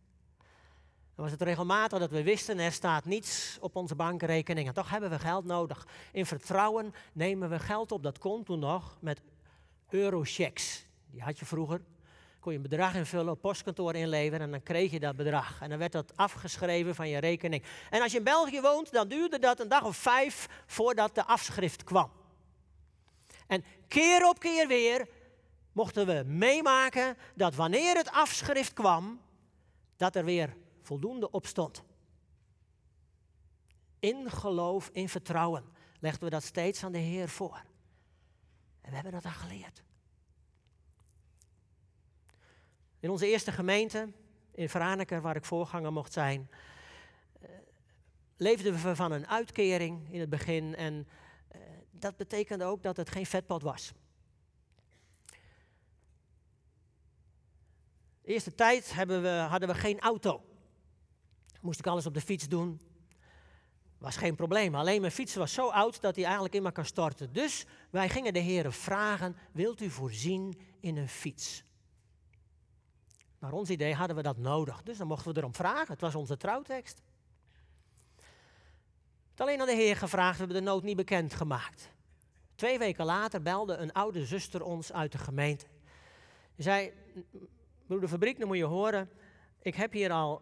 Dan 1.15 1.23
was 1.23 1.31
het 1.31 1.41
regelmatig 1.41 1.99
dat 1.99 2.11
we 2.11 2.23
wisten, 2.23 2.59
er 2.59 2.71
staat 2.71 3.05
niets 3.05 3.57
op 3.61 3.75
onze 3.75 3.95
bankrekening. 3.95 4.67
En 4.67 4.73
toch 4.73 4.89
hebben 4.89 5.09
we 5.09 5.19
geld 5.19 5.45
nodig. 5.45 5.87
In 6.11 6.25
vertrouwen 6.25 6.93
nemen 7.13 7.49
we 7.49 7.59
geld 7.59 7.91
op. 7.91 8.03
Dat 8.03 8.17
kon 8.17 8.43
toen 8.43 8.59
nog 8.59 8.97
met 8.99 9.21
eurochecks. 9.89 10.85
Die 11.11 11.21
had 11.21 11.39
je 11.39 11.45
vroeger. 11.45 11.81
Kon 12.39 12.51
je 12.51 12.57
een 12.57 12.69
bedrag 12.69 12.95
invullen, 12.95 13.31
op 13.33 13.41
postkantoor 13.41 13.95
inleveren 13.95 14.45
en 14.45 14.51
dan 14.51 14.63
kreeg 14.63 14.91
je 14.91 14.99
dat 14.99 15.15
bedrag. 15.15 15.61
En 15.61 15.69
dan 15.69 15.77
werd 15.77 15.91
dat 15.91 16.17
afgeschreven 16.17 16.95
van 16.95 17.09
je 17.09 17.17
rekening. 17.17 17.63
En 17.89 18.01
als 18.01 18.11
je 18.11 18.17
in 18.17 18.23
België 18.23 18.61
woont, 18.61 18.91
dan 18.91 19.07
duurde 19.07 19.39
dat 19.39 19.59
een 19.59 19.67
dag 19.67 19.83
of 19.83 19.97
vijf 19.97 20.47
voordat 20.65 21.15
de 21.15 21.25
afschrift 21.25 21.83
kwam. 21.83 22.11
En 23.47 23.63
keer 23.87 24.27
op 24.27 24.39
keer 24.39 24.67
weer 24.67 25.07
mochten 25.71 26.05
we 26.05 26.23
meemaken 26.25 27.17
dat 27.35 27.55
wanneer 27.55 27.95
het 27.95 28.11
afschrift 28.11 28.73
kwam, 28.73 29.21
dat 29.97 30.15
er 30.15 30.25
weer 30.25 30.55
voldoende 30.81 31.31
opstond. 31.31 31.83
In 33.99 34.31
geloof, 34.31 34.89
in 34.93 35.09
vertrouwen 35.09 35.63
legden 35.99 36.23
we 36.23 36.29
dat 36.29 36.43
steeds 36.43 36.83
aan 36.83 36.91
de 36.91 36.97
Heer 36.97 37.29
voor. 37.29 37.63
En 38.81 38.89
we 38.89 38.95
hebben 38.95 39.11
dat 39.11 39.23
dan 39.23 39.31
geleerd. 39.31 39.83
In 42.99 43.09
onze 43.09 43.27
eerste 43.27 43.51
gemeente, 43.51 44.13
in 44.51 44.69
Franeker, 44.69 45.21
waar 45.21 45.35
ik 45.35 45.45
voorganger 45.45 45.93
mocht 45.93 46.13
zijn, 46.13 46.49
eh, 47.41 47.49
leefden 48.37 48.81
we 48.81 48.95
van 48.95 49.11
een 49.11 49.27
uitkering 49.27 50.13
in 50.13 50.19
het 50.19 50.29
begin. 50.29 50.75
En 50.75 51.07
eh, 51.47 51.61
dat 51.91 52.17
betekende 52.17 52.63
ook 52.63 52.83
dat 52.83 52.97
het 52.97 53.09
geen 53.09 53.25
vetpad 53.25 53.61
was. 53.61 53.93
De 58.21 58.33
eerste 58.33 58.55
tijd 58.55 59.05
we, 59.05 59.45
hadden 59.49 59.69
we 59.69 59.75
geen 59.75 59.99
auto. 59.99 60.50
Moest 61.61 61.79
ik 61.79 61.87
alles 61.87 62.05
op 62.05 62.13
de 62.13 62.21
fiets 62.21 62.47
doen. 62.47 62.81
Was 63.97 64.17
geen 64.17 64.35
probleem. 64.35 64.75
Alleen 64.75 65.01
mijn 65.01 65.13
fiets 65.13 65.35
was 65.35 65.53
zo 65.53 65.69
oud 65.69 66.01
dat 66.01 66.15
hij 66.15 66.23
eigenlijk 66.23 66.55
in 66.55 66.71
kan 66.71 66.85
storten. 66.85 67.33
Dus 67.33 67.65
wij 67.89 68.09
gingen 68.09 68.33
de 68.33 68.39
heren 68.39 68.73
vragen, 68.73 69.35
wilt 69.51 69.81
u 69.81 69.89
voorzien 69.89 70.59
in 70.79 70.97
een 70.97 71.09
fiets? 71.09 71.63
Naar 73.39 73.51
ons 73.51 73.69
idee 73.69 73.93
hadden 73.93 74.15
we 74.15 74.21
dat 74.21 74.37
nodig. 74.37 74.83
Dus 74.83 74.97
dan 74.97 75.07
mochten 75.07 75.33
we 75.33 75.39
erom 75.39 75.55
vragen. 75.55 75.91
Het 75.91 76.01
was 76.01 76.15
onze 76.15 76.37
trouwtekst. 76.37 77.01
Het 79.31 79.41
alleen 79.41 79.59
aan 79.59 79.65
de 79.65 79.75
Heer 79.75 79.95
gevraagd, 79.95 80.37
we 80.37 80.43
hebben 80.43 80.63
de 80.63 80.69
nood 80.69 80.83
niet 80.83 80.95
bekend 80.95 81.33
gemaakt. 81.33 81.89
Twee 82.55 82.79
weken 82.79 83.05
later 83.05 83.41
belde 83.41 83.75
een 83.75 83.91
oude 83.91 84.25
zuster 84.25 84.63
ons 84.63 84.93
uit 84.93 85.11
de 85.11 85.17
gemeente. 85.17 85.65
Ze 86.55 86.61
zei, 86.61 86.91
broeder 87.87 88.09
Fabriek, 88.09 88.39
dan 88.39 88.47
moet 88.47 88.57
je 88.57 88.63
horen, 88.63 89.09
ik 89.61 89.75
heb 89.75 89.91
hier 89.91 90.11
al 90.11 90.41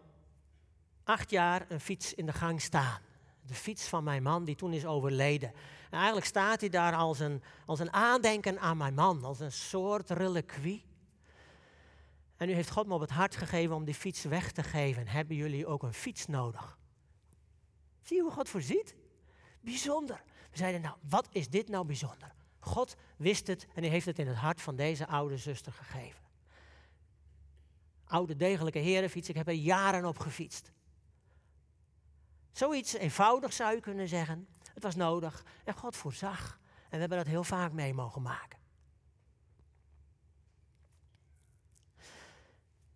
acht 1.04 1.30
jaar 1.30 1.66
een 1.68 1.80
fiets 1.80 2.14
in 2.14 2.26
de 2.26 2.32
gang 2.32 2.60
staan. 2.60 3.00
De 3.46 3.54
fiets 3.54 3.88
van 3.88 4.04
mijn 4.04 4.22
man 4.22 4.44
die 4.44 4.54
toen 4.54 4.72
is 4.72 4.86
overleden. 4.86 5.48
En 5.90 5.96
eigenlijk 5.98 6.26
staat 6.26 6.60
hij 6.60 6.68
daar 6.68 6.94
als 6.94 7.18
een, 7.18 7.42
als 7.66 7.78
een 7.78 7.92
aandenken 7.92 8.60
aan 8.60 8.76
mijn 8.76 8.94
man, 8.94 9.24
als 9.24 9.40
een 9.40 9.52
soort 9.52 10.10
reliquie. 10.10 10.84
En 12.36 12.46
nu 12.46 12.52
heeft 12.52 12.70
God 12.70 12.86
me 12.86 12.94
op 12.94 13.00
het 13.00 13.10
hart 13.10 13.36
gegeven 13.36 13.76
om 13.76 13.84
die 13.84 13.94
fiets 13.94 14.22
weg 14.24 14.52
te 14.52 14.62
geven. 14.62 15.06
Hebben 15.06 15.36
jullie 15.36 15.66
ook 15.66 15.82
een 15.82 15.94
fiets 15.94 16.26
nodig? 16.26 16.78
Zie 18.02 18.16
je 18.16 18.22
hoe 18.22 18.32
God 18.32 18.48
voorziet? 18.48 18.94
Bijzonder. 19.60 20.22
We 20.50 20.56
zeiden, 20.56 20.80
nou, 20.80 20.96
wat 21.08 21.28
is 21.32 21.48
dit 21.48 21.68
nou 21.68 21.86
bijzonder? 21.86 22.32
God 22.58 22.96
wist 23.16 23.46
het 23.46 23.66
en 23.74 23.82
hij 23.82 23.90
heeft 23.90 24.06
het 24.06 24.18
in 24.18 24.26
het 24.26 24.36
hart 24.36 24.60
van 24.60 24.76
deze 24.76 25.06
oude 25.06 25.36
zuster 25.36 25.72
gegeven. 25.72 26.20
oude 28.04 28.36
degelijke 28.36 28.78
herenfiets. 28.78 29.28
Ik 29.28 29.36
heb 29.36 29.46
er 29.46 29.52
jaren 29.52 30.04
op 30.04 30.18
gefietst. 30.18 30.72
Zoiets 32.52 32.92
eenvoudig 32.92 33.52
zou 33.52 33.74
je 33.74 33.80
kunnen 33.80 34.08
zeggen. 34.08 34.48
Het 34.74 34.82
was 34.82 34.94
nodig 34.94 35.44
en 35.64 35.74
God 35.74 35.96
voorzag. 35.96 36.58
En 36.82 36.90
we 36.90 36.98
hebben 36.98 37.18
dat 37.18 37.26
heel 37.26 37.44
vaak 37.44 37.72
mee 37.72 37.94
mogen 37.94 38.22
maken. 38.22 38.58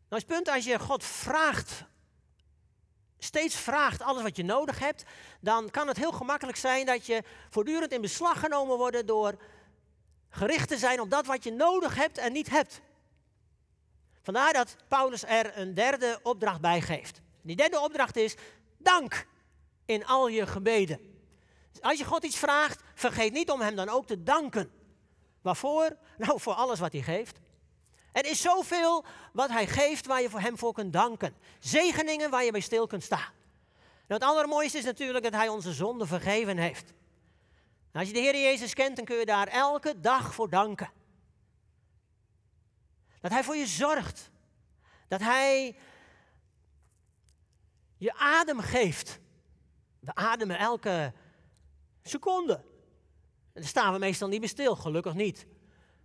Nou 0.08 0.22
is 0.22 0.24
punt, 0.24 0.48
als 0.48 0.64
je 0.64 0.78
God 0.78 1.04
vraagt, 1.04 1.84
steeds 3.18 3.56
vraagt 3.56 4.02
alles 4.02 4.22
wat 4.22 4.36
je 4.36 4.44
nodig 4.44 4.78
hebt, 4.78 5.04
dan 5.40 5.70
kan 5.70 5.88
het 5.88 5.96
heel 5.96 6.12
gemakkelijk 6.12 6.56
zijn 6.56 6.86
dat 6.86 7.06
je 7.06 7.22
voortdurend 7.50 7.92
in 7.92 8.00
beslag 8.00 8.40
genomen 8.40 8.76
wordt 8.76 9.06
door 9.06 9.34
gericht 10.28 10.68
te 10.68 10.78
zijn 10.78 11.00
op 11.00 11.10
dat 11.10 11.26
wat 11.26 11.44
je 11.44 11.52
nodig 11.52 11.94
hebt 11.94 12.18
en 12.18 12.32
niet 12.32 12.50
hebt. 12.50 12.80
Vandaar 14.22 14.52
dat 14.52 14.76
Paulus 14.88 15.24
er 15.24 15.58
een 15.58 15.74
derde 15.74 16.20
opdracht 16.22 16.60
bij 16.60 16.80
geeft. 16.80 17.20
Die 17.42 17.56
derde 17.56 17.80
opdracht 17.80 18.16
is 18.16 18.34
dank 18.78 19.26
in 19.84 20.06
al 20.06 20.28
je 20.28 20.46
gebeden. 20.46 20.98
Dus 21.72 21.82
als 21.82 21.98
je 21.98 22.04
God 22.04 22.24
iets 22.24 22.38
vraagt, 22.38 22.82
vergeet 22.94 23.32
niet 23.32 23.50
om 23.50 23.60
hem 23.60 23.76
dan 23.76 23.88
ook 23.88 24.06
te 24.06 24.22
danken. 24.22 24.70
Waarvoor? 25.42 25.96
Nou, 26.18 26.40
voor 26.40 26.52
alles 26.52 26.78
wat 26.78 26.92
hij 26.92 27.02
geeft. 27.02 27.38
Er 28.12 28.26
is 28.26 28.40
zoveel 28.40 29.04
wat 29.32 29.48
hij 29.48 29.66
geeft 29.66 30.06
waar 30.06 30.22
je 30.22 30.30
voor 30.30 30.40
hem 30.40 30.58
voor 30.58 30.72
kunt 30.72 30.92
danken. 30.92 31.36
Zegeningen 31.58 32.30
waar 32.30 32.44
je 32.44 32.50
bij 32.50 32.60
stil 32.60 32.86
kunt 32.86 33.02
staan. 33.02 33.32
Nou, 34.06 34.20
het 34.20 34.22
allermooiste 34.22 34.78
is 34.78 34.84
natuurlijk 34.84 35.24
dat 35.24 35.32
hij 35.32 35.48
onze 35.48 35.72
zonde 35.72 36.06
vergeven 36.06 36.56
heeft. 36.56 36.92
als 37.92 38.06
je 38.06 38.12
de 38.12 38.20
Heer 38.20 38.40
Jezus 38.40 38.74
kent, 38.74 38.96
dan 38.96 39.04
kun 39.04 39.16
je 39.16 39.26
daar 39.26 39.46
elke 39.46 40.00
dag 40.00 40.34
voor 40.34 40.50
danken. 40.50 40.90
Dat 43.20 43.30
hij 43.30 43.44
voor 43.44 43.56
je 43.56 43.66
zorgt. 43.66 44.30
Dat 45.08 45.20
hij 45.20 45.76
je 47.96 48.14
adem 48.14 48.60
geeft. 48.60 49.18
We 50.04 50.14
ademen 50.14 50.58
elke 50.58 51.12
seconde. 52.02 52.54
En 53.52 53.60
daar 53.60 53.64
staan 53.64 53.92
we 53.92 53.98
meestal 53.98 54.28
niet 54.28 54.40
meer 54.40 54.48
stil, 54.48 54.76
gelukkig 54.76 55.14
niet. 55.14 55.46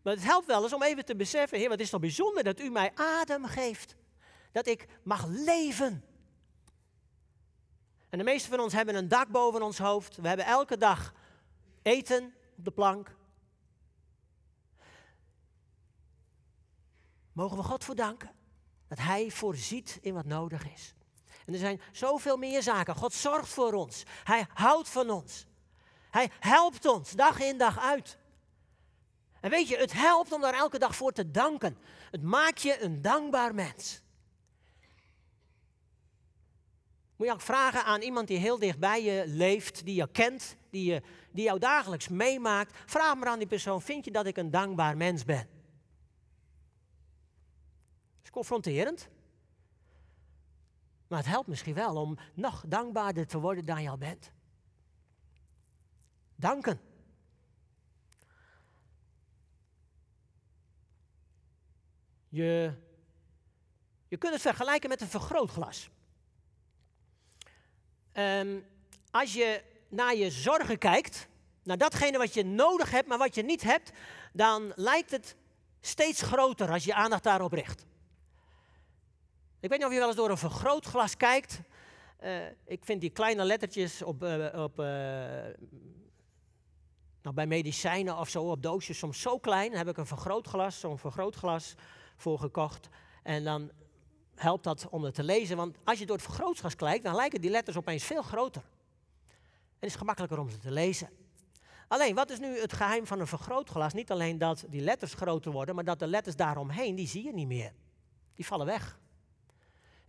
Maar 0.02 0.14
het 0.14 0.24
helpt 0.24 0.48
wel 0.48 0.64
eens 0.64 0.74
om 0.74 0.84
even 0.84 1.06
te 1.06 1.16
beseffen, 1.16 1.58
Heer, 1.58 1.70
wat 1.70 1.80
is 1.80 1.90
toch 1.90 2.00
bijzonder 2.00 2.44
dat 2.44 2.60
u 2.60 2.70
mij 2.70 2.92
adem 2.96 3.46
geeft. 3.46 3.96
Dat 4.52 4.68
ik 4.68 4.88
mag 5.04 5.26
leven. 5.28 6.04
En 8.10 8.18
de 8.18 8.24
meesten 8.24 8.52
van 8.52 8.60
ons 8.60 8.74
hebben 8.74 8.96
een 8.96 9.08
dak 9.08 9.28
boven 9.28 9.62
ons 9.62 9.78
hoofd. 9.78 10.16
We 10.16 10.28
hebben 10.28 10.46
elke 10.46 10.78
dag 10.78 11.14
eten 11.82 12.34
op 12.58 12.66
de 12.66 12.72
plank. 12.72 13.16
Mogen 17.32 17.58
we 17.58 17.64
God 17.64 17.84
voor 17.84 17.96
danken 17.96 18.32
dat 18.88 18.98
Hij 18.98 19.32
voorziet 19.32 19.98
in 20.02 20.14
wat 20.14 20.26
nodig 20.26 20.72
is. 20.72 20.94
En 21.46 21.54
er 21.54 21.60
zijn 21.60 21.82
zoveel 21.92 22.38
meer 22.38 22.64
zaken. 22.64 22.96
God 22.96 23.14
zorgt 23.14 23.50
voor 23.50 23.74
ons. 23.74 24.04
Hij 24.24 24.48
houdt 24.54 24.90
van 24.90 25.10
ons. 25.10 25.46
Hij 26.12 26.30
helpt 26.40 26.86
ons 26.86 27.12
dag 27.12 27.40
in 27.40 27.58
dag 27.58 27.80
uit. 27.80 28.18
En 29.42 29.50
weet 29.50 29.68
je, 29.68 29.78
het 29.78 29.94
helpt 29.94 30.32
om 30.32 30.42
daar 30.42 30.54
elke 30.54 30.80
dag 30.80 30.96
voor 30.96 31.12
te 31.12 31.32
danken. 31.32 31.78
Het 32.12 32.22
maakt 32.22 32.62
je 32.62 32.82
een 32.82 33.02
dankbaar 33.02 33.56
mens. 33.56 34.02
Moet 37.16 37.28
je 37.28 37.34
ook 37.34 37.42
vragen 37.42 37.84
aan 37.84 38.02
iemand 38.02 38.28
die 38.28 38.38
heel 38.38 38.60
dicht 38.60 38.80
bij 38.80 39.04
je 39.04 39.24
leeft, 39.28 39.86
die 39.86 39.96
je 39.96 40.12
kent, 40.12 40.56
die, 40.70 40.92
je, 40.92 41.02
die 41.32 41.44
jou 41.44 41.60
dagelijks 41.60 42.08
meemaakt. 42.08 42.78
Vraag 42.86 43.16
maar 43.16 43.28
aan 43.28 43.40
die 43.40 43.48
persoon, 43.48 43.82
vind 43.82 44.06
je 44.06 44.12
dat 44.12 44.26
ik 44.26 44.38
een 44.38 44.52
dankbaar 44.52 44.98
mens 44.98 45.26
ben? 45.26 45.48
Dat 48.16 48.24
is 48.24 48.30
confronterend. 48.30 49.10
Maar 51.10 51.20
het 51.20 51.28
helpt 51.28 51.48
misschien 51.48 51.74
wel 51.74 51.96
om 51.96 52.18
nog 52.34 52.64
dankbaarder 52.68 53.28
te 53.28 53.40
worden 53.40 53.66
dan 53.66 53.82
je 53.82 53.90
al 53.90 53.98
bent. 53.98 54.32
Danken. 56.36 56.80
Je, 62.28 62.74
je 64.08 64.18
kunt 64.18 64.34
het 64.34 64.42
vergelijken 64.42 64.90
met 64.90 65.02
een 65.02 65.08
vergrootglas. 65.08 65.90
Um, 68.14 68.66
als 69.12 69.34
je 69.34 69.64
naar 69.88 70.16
je 70.16 70.32
zorgen 70.32 70.78
kijkt, 70.78 71.28
naar 71.64 71.78
datgene 71.78 72.18
wat 72.18 72.34
je 72.34 72.44
nodig 72.44 72.92
hebt, 72.92 73.08
maar 73.08 73.18
wat 73.18 73.36
je 73.36 73.44
niet 73.44 73.64
hebt, 73.64 73.92
dan 74.34 74.72
lijkt 74.76 75.12
het 75.12 75.36
steeds 75.82 76.22
groter 76.22 76.72
als 76.72 76.84
je 76.84 76.94
aandacht 76.94 77.24
daarop 77.24 77.52
richt. 77.52 77.86
Ik 79.62 79.70
weet 79.70 79.78
niet 79.78 79.88
of 79.88 79.94
je 79.94 80.00
wel 80.00 80.08
eens 80.08 80.18
door 80.18 80.30
een 80.30 80.38
vergrootglas 80.38 81.18
kijkt. 81.18 81.62
Uh, 82.24 82.46
ik 82.66 82.86
vind 82.86 83.02
die 83.02 83.10
kleine 83.10 83.44
lettertjes 83.44 84.02
op, 84.02 84.24
uh, 84.24 84.64
op 84.64 84.80
uh, 84.80 84.86
nou, 87.22 87.36
bij 87.36 87.48
medicijnen 87.48 88.18
of 88.18 88.30
zo, 88.30 88.44
op 88.44 88.64
doosjes 88.64 88.98
soms 88.98 89.22
zo 89.22 89.38
klein. 89.38 89.70
Dan 89.70 89.78
heb 89.78 89.88
ik 89.88 89.98
een 89.98 90.06
vergrootglas, 90.06 90.80
zo'n 90.80 90.98
vergrootglas 90.98 91.76
voor 92.16 92.40
gekocht. 92.40 92.90
En 93.24 93.44
dan 93.44 93.72
helpt 94.36 94.64
dat 94.64 94.88
om 94.90 95.04
het 95.04 95.14
te 95.14 95.24
lezen. 95.24 95.58
Want 95.58 95.78
als 95.84 96.00
je 96.00 96.06
door 96.06 96.16
het 96.16 96.26
vergrootglas 96.26 96.76
kijkt, 96.76 97.04
dan 97.04 97.16
lijken 97.16 97.42
die 97.42 97.52
letters 97.52 97.78
opeens 97.78 98.04
veel 98.04 98.22
groter. 98.22 98.62
En 98.62 99.76
het 99.80 99.90
is 99.90 99.96
gemakkelijker 99.96 100.40
om 100.40 100.50
ze 100.50 100.58
te 100.58 100.72
lezen. 100.72 101.10
Alleen, 101.88 102.16
wat 102.16 102.30
is 102.30 102.40
nu 102.40 102.60
het 102.60 102.74
geheim 102.74 103.08
van 103.08 103.20
een 103.20 103.28
vergrootglas? 103.28 103.94
Niet 103.94 104.12
alleen 104.12 104.38
dat 104.38 104.66
die 104.70 104.82
letters 104.82 105.14
groter 105.14 105.52
worden, 105.52 105.76
maar 105.76 105.84
dat 105.84 106.00
de 106.00 106.08
letters 106.08 106.36
daaromheen, 106.36 106.96
die 106.96 107.08
zie 107.08 107.24
je 107.24 107.34
niet 107.34 107.48
meer. 107.48 107.74
Die 108.34 108.46
vallen 108.46 108.66
weg. 108.66 109.00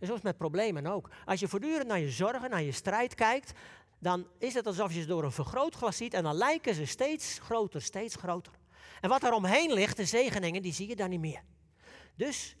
En 0.01 0.07
zo 0.07 0.13
is 0.13 0.19
het 0.19 0.23
met 0.23 0.37
problemen 0.37 0.85
ook. 0.85 1.09
Als 1.25 1.39
je 1.39 1.47
voortdurend 1.47 1.87
naar 1.87 1.99
je 1.99 2.09
zorgen, 2.09 2.49
naar 2.49 2.61
je 2.61 2.71
strijd 2.71 3.15
kijkt, 3.15 3.51
dan 3.99 4.27
is 4.37 4.53
het 4.53 4.67
alsof 4.67 4.93
je 4.93 5.01
ze 5.01 5.07
door 5.07 5.23
een 5.23 5.31
vergrootglas 5.31 5.97
ziet 5.97 6.13
en 6.13 6.23
dan 6.23 6.35
lijken 6.35 6.75
ze 6.75 6.85
steeds 6.85 7.39
groter, 7.39 7.81
steeds 7.81 8.15
groter. 8.15 8.53
En 9.01 9.09
wat 9.09 9.23
er 9.23 9.33
omheen 9.33 9.73
ligt, 9.73 9.97
de 9.97 10.05
zegeningen, 10.05 10.61
die 10.61 10.73
zie 10.73 10.87
je 10.87 10.95
dan 10.95 11.09
niet 11.09 11.19
meer. 11.19 11.41
Dus, 12.15 12.55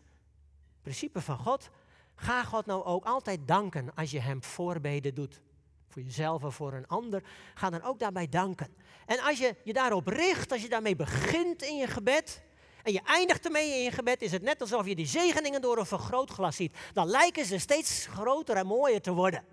principe 0.81 1.21
van 1.21 1.37
God, 1.37 1.69
ga 2.15 2.43
God 2.43 2.65
nou 2.65 2.83
ook 2.83 3.05
altijd 3.05 3.47
danken 3.47 3.93
als 3.95 4.11
je 4.11 4.19
hem 4.19 4.43
voorbeden 4.43 5.15
doet. 5.15 5.41
Voor 5.87 6.01
jezelf 6.01 6.43
of 6.43 6.55
voor 6.55 6.73
een 6.73 6.87
ander, 6.87 7.23
ga 7.53 7.69
dan 7.69 7.81
ook 7.81 7.99
daarbij 7.99 8.29
danken. 8.29 8.75
En 9.05 9.19
als 9.19 9.37
je 9.37 9.55
je 9.63 9.73
daarop 9.73 10.07
richt, 10.07 10.51
als 10.51 10.61
je 10.61 10.69
daarmee 10.69 10.95
begint 10.95 11.61
in 11.61 11.77
je 11.77 11.87
gebed, 11.87 12.41
en 12.83 12.93
je 12.93 13.01
eindigt 13.05 13.45
ermee 13.45 13.69
in 13.69 13.83
je 13.83 13.91
gebed, 13.91 14.21
is 14.21 14.31
het 14.31 14.41
net 14.41 14.61
alsof 14.61 14.85
je 14.85 14.95
die 14.95 15.05
zegeningen 15.05 15.61
door 15.61 15.77
een 15.77 15.85
vergrootglas 15.85 16.55
ziet. 16.55 16.77
Dan 16.93 17.07
lijken 17.07 17.45
ze 17.45 17.57
steeds 17.57 18.07
groter 18.07 18.55
en 18.55 18.65
mooier 18.65 19.01
te 19.01 19.11
worden. 19.11 19.43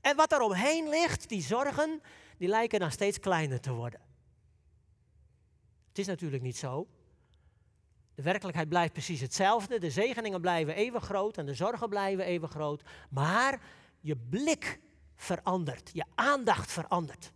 En 0.00 0.16
wat 0.16 0.32
er 0.32 0.40
omheen 0.40 0.88
ligt, 0.88 1.28
die 1.28 1.42
zorgen, 1.42 2.02
die 2.38 2.48
lijken 2.48 2.80
dan 2.80 2.90
steeds 2.90 3.20
kleiner 3.20 3.60
te 3.60 3.72
worden. 3.72 4.00
Het 5.88 5.98
is 5.98 6.06
natuurlijk 6.06 6.42
niet 6.42 6.56
zo. 6.56 6.86
De 8.14 8.22
werkelijkheid 8.22 8.68
blijft 8.68 8.92
precies 8.92 9.20
hetzelfde. 9.20 9.78
De 9.78 9.90
zegeningen 9.90 10.40
blijven 10.40 10.74
even 10.74 11.00
groot 11.00 11.36
en 11.36 11.46
de 11.46 11.54
zorgen 11.54 11.88
blijven 11.88 12.24
even 12.24 12.48
groot. 12.48 12.82
Maar 13.10 13.62
je 14.00 14.16
blik 14.16 14.80
verandert, 15.16 15.90
je 15.92 16.04
aandacht 16.14 16.72
verandert. 16.72 17.32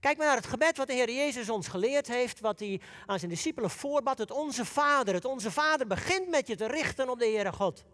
Kijk 0.00 0.16
maar 0.16 0.26
naar 0.26 0.36
het 0.36 0.46
gebed 0.46 0.76
wat 0.76 0.86
de 0.86 0.92
Heer 0.92 1.10
Jezus 1.10 1.48
ons 1.48 1.68
geleerd 1.68 2.06
heeft, 2.06 2.40
wat 2.40 2.58
hij 2.58 2.80
aan 3.06 3.18
zijn 3.18 3.30
discipelen 3.30 3.70
voorbad, 3.70 4.18
het 4.18 4.30
Onze 4.30 4.64
Vader. 4.64 5.14
Het 5.14 5.24
Onze 5.24 5.50
Vader 5.50 5.86
begint 5.86 6.28
met 6.28 6.46
je 6.46 6.56
te 6.56 6.66
richten 6.66 7.08
op 7.08 7.18
de 7.18 7.24
Heere 7.24 7.52
God. 7.52 7.84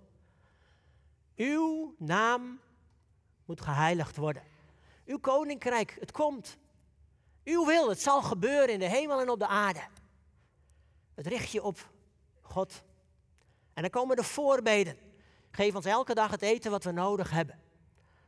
Uw 1.37 1.95
naam 1.99 2.61
moet 3.45 3.61
geheiligd 3.61 4.17
worden. 4.17 4.43
Uw 5.07 5.19
koninkrijk, 5.19 5.97
het 6.01 6.13
komt. 6.13 6.59
Uw 7.45 7.67
wil, 7.67 7.89
het 7.89 8.03
zal 8.03 8.23
gebeuren 8.23 8.69
in 8.69 8.79
de 8.79 8.89
hemel 8.89 9.21
en 9.21 9.31
op 9.31 9.39
de 9.39 9.47
aarde. 9.47 9.83
Het 11.15 11.27
richt 11.27 11.51
je 11.51 11.63
op 11.63 11.91
God. 12.41 12.83
En 13.75 13.83
dan 13.83 13.91
komen 13.91 14.17
de 14.17 14.23
voorbeden. 14.23 14.97
Geef 15.51 15.75
ons 15.75 15.85
elke 15.85 16.15
dag 16.15 16.31
het 16.31 16.43
eten 16.43 16.71
wat 16.71 16.85
we 16.85 16.91
nodig 16.91 17.31
hebben. 17.31 17.61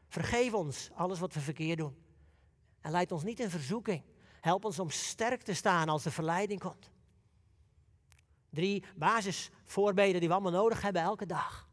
Vergeef 0.08 0.54
ons 0.54 0.90
alles 0.94 1.18
wat 1.18 1.34
we 1.34 1.40
verkeerd 1.40 1.78
doen. 1.78 2.05
En 2.86 2.92
leid 2.92 3.12
ons 3.12 3.22
niet 3.22 3.40
in 3.40 3.50
verzoeking. 3.50 4.02
Help 4.40 4.64
ons 4.64 4.78
om 4.78 4.90
sterk 4.90 5.42
te 5.42 5.54
staan 5.54 5.88
als 5.88 6.02
de 6.02 6.10
verleiding 6.10 6.60
komt. 6.60 6.90
Drie 8.50 8.84
basisvoorbeden 8.96 10.20
die 10.20 10.28
we 10.28 10.34
allemaal 10.34 10.52
nodig 10.52 10.82
hebben 10.82 11.02
elke 11.02 11.26
dag. 11.26 11.68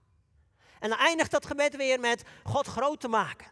En 0.80 0.90
dan 0.90 0.98
eindigt 0.98 1.32
dat 1.32 1.46
gebed 1.46 1.76
weer 1.76 2.00
met 2.00 2.24
God 2.44 2.68
groot 2.68 3.00
te 3.00 3.08
maken. 3.08 3.52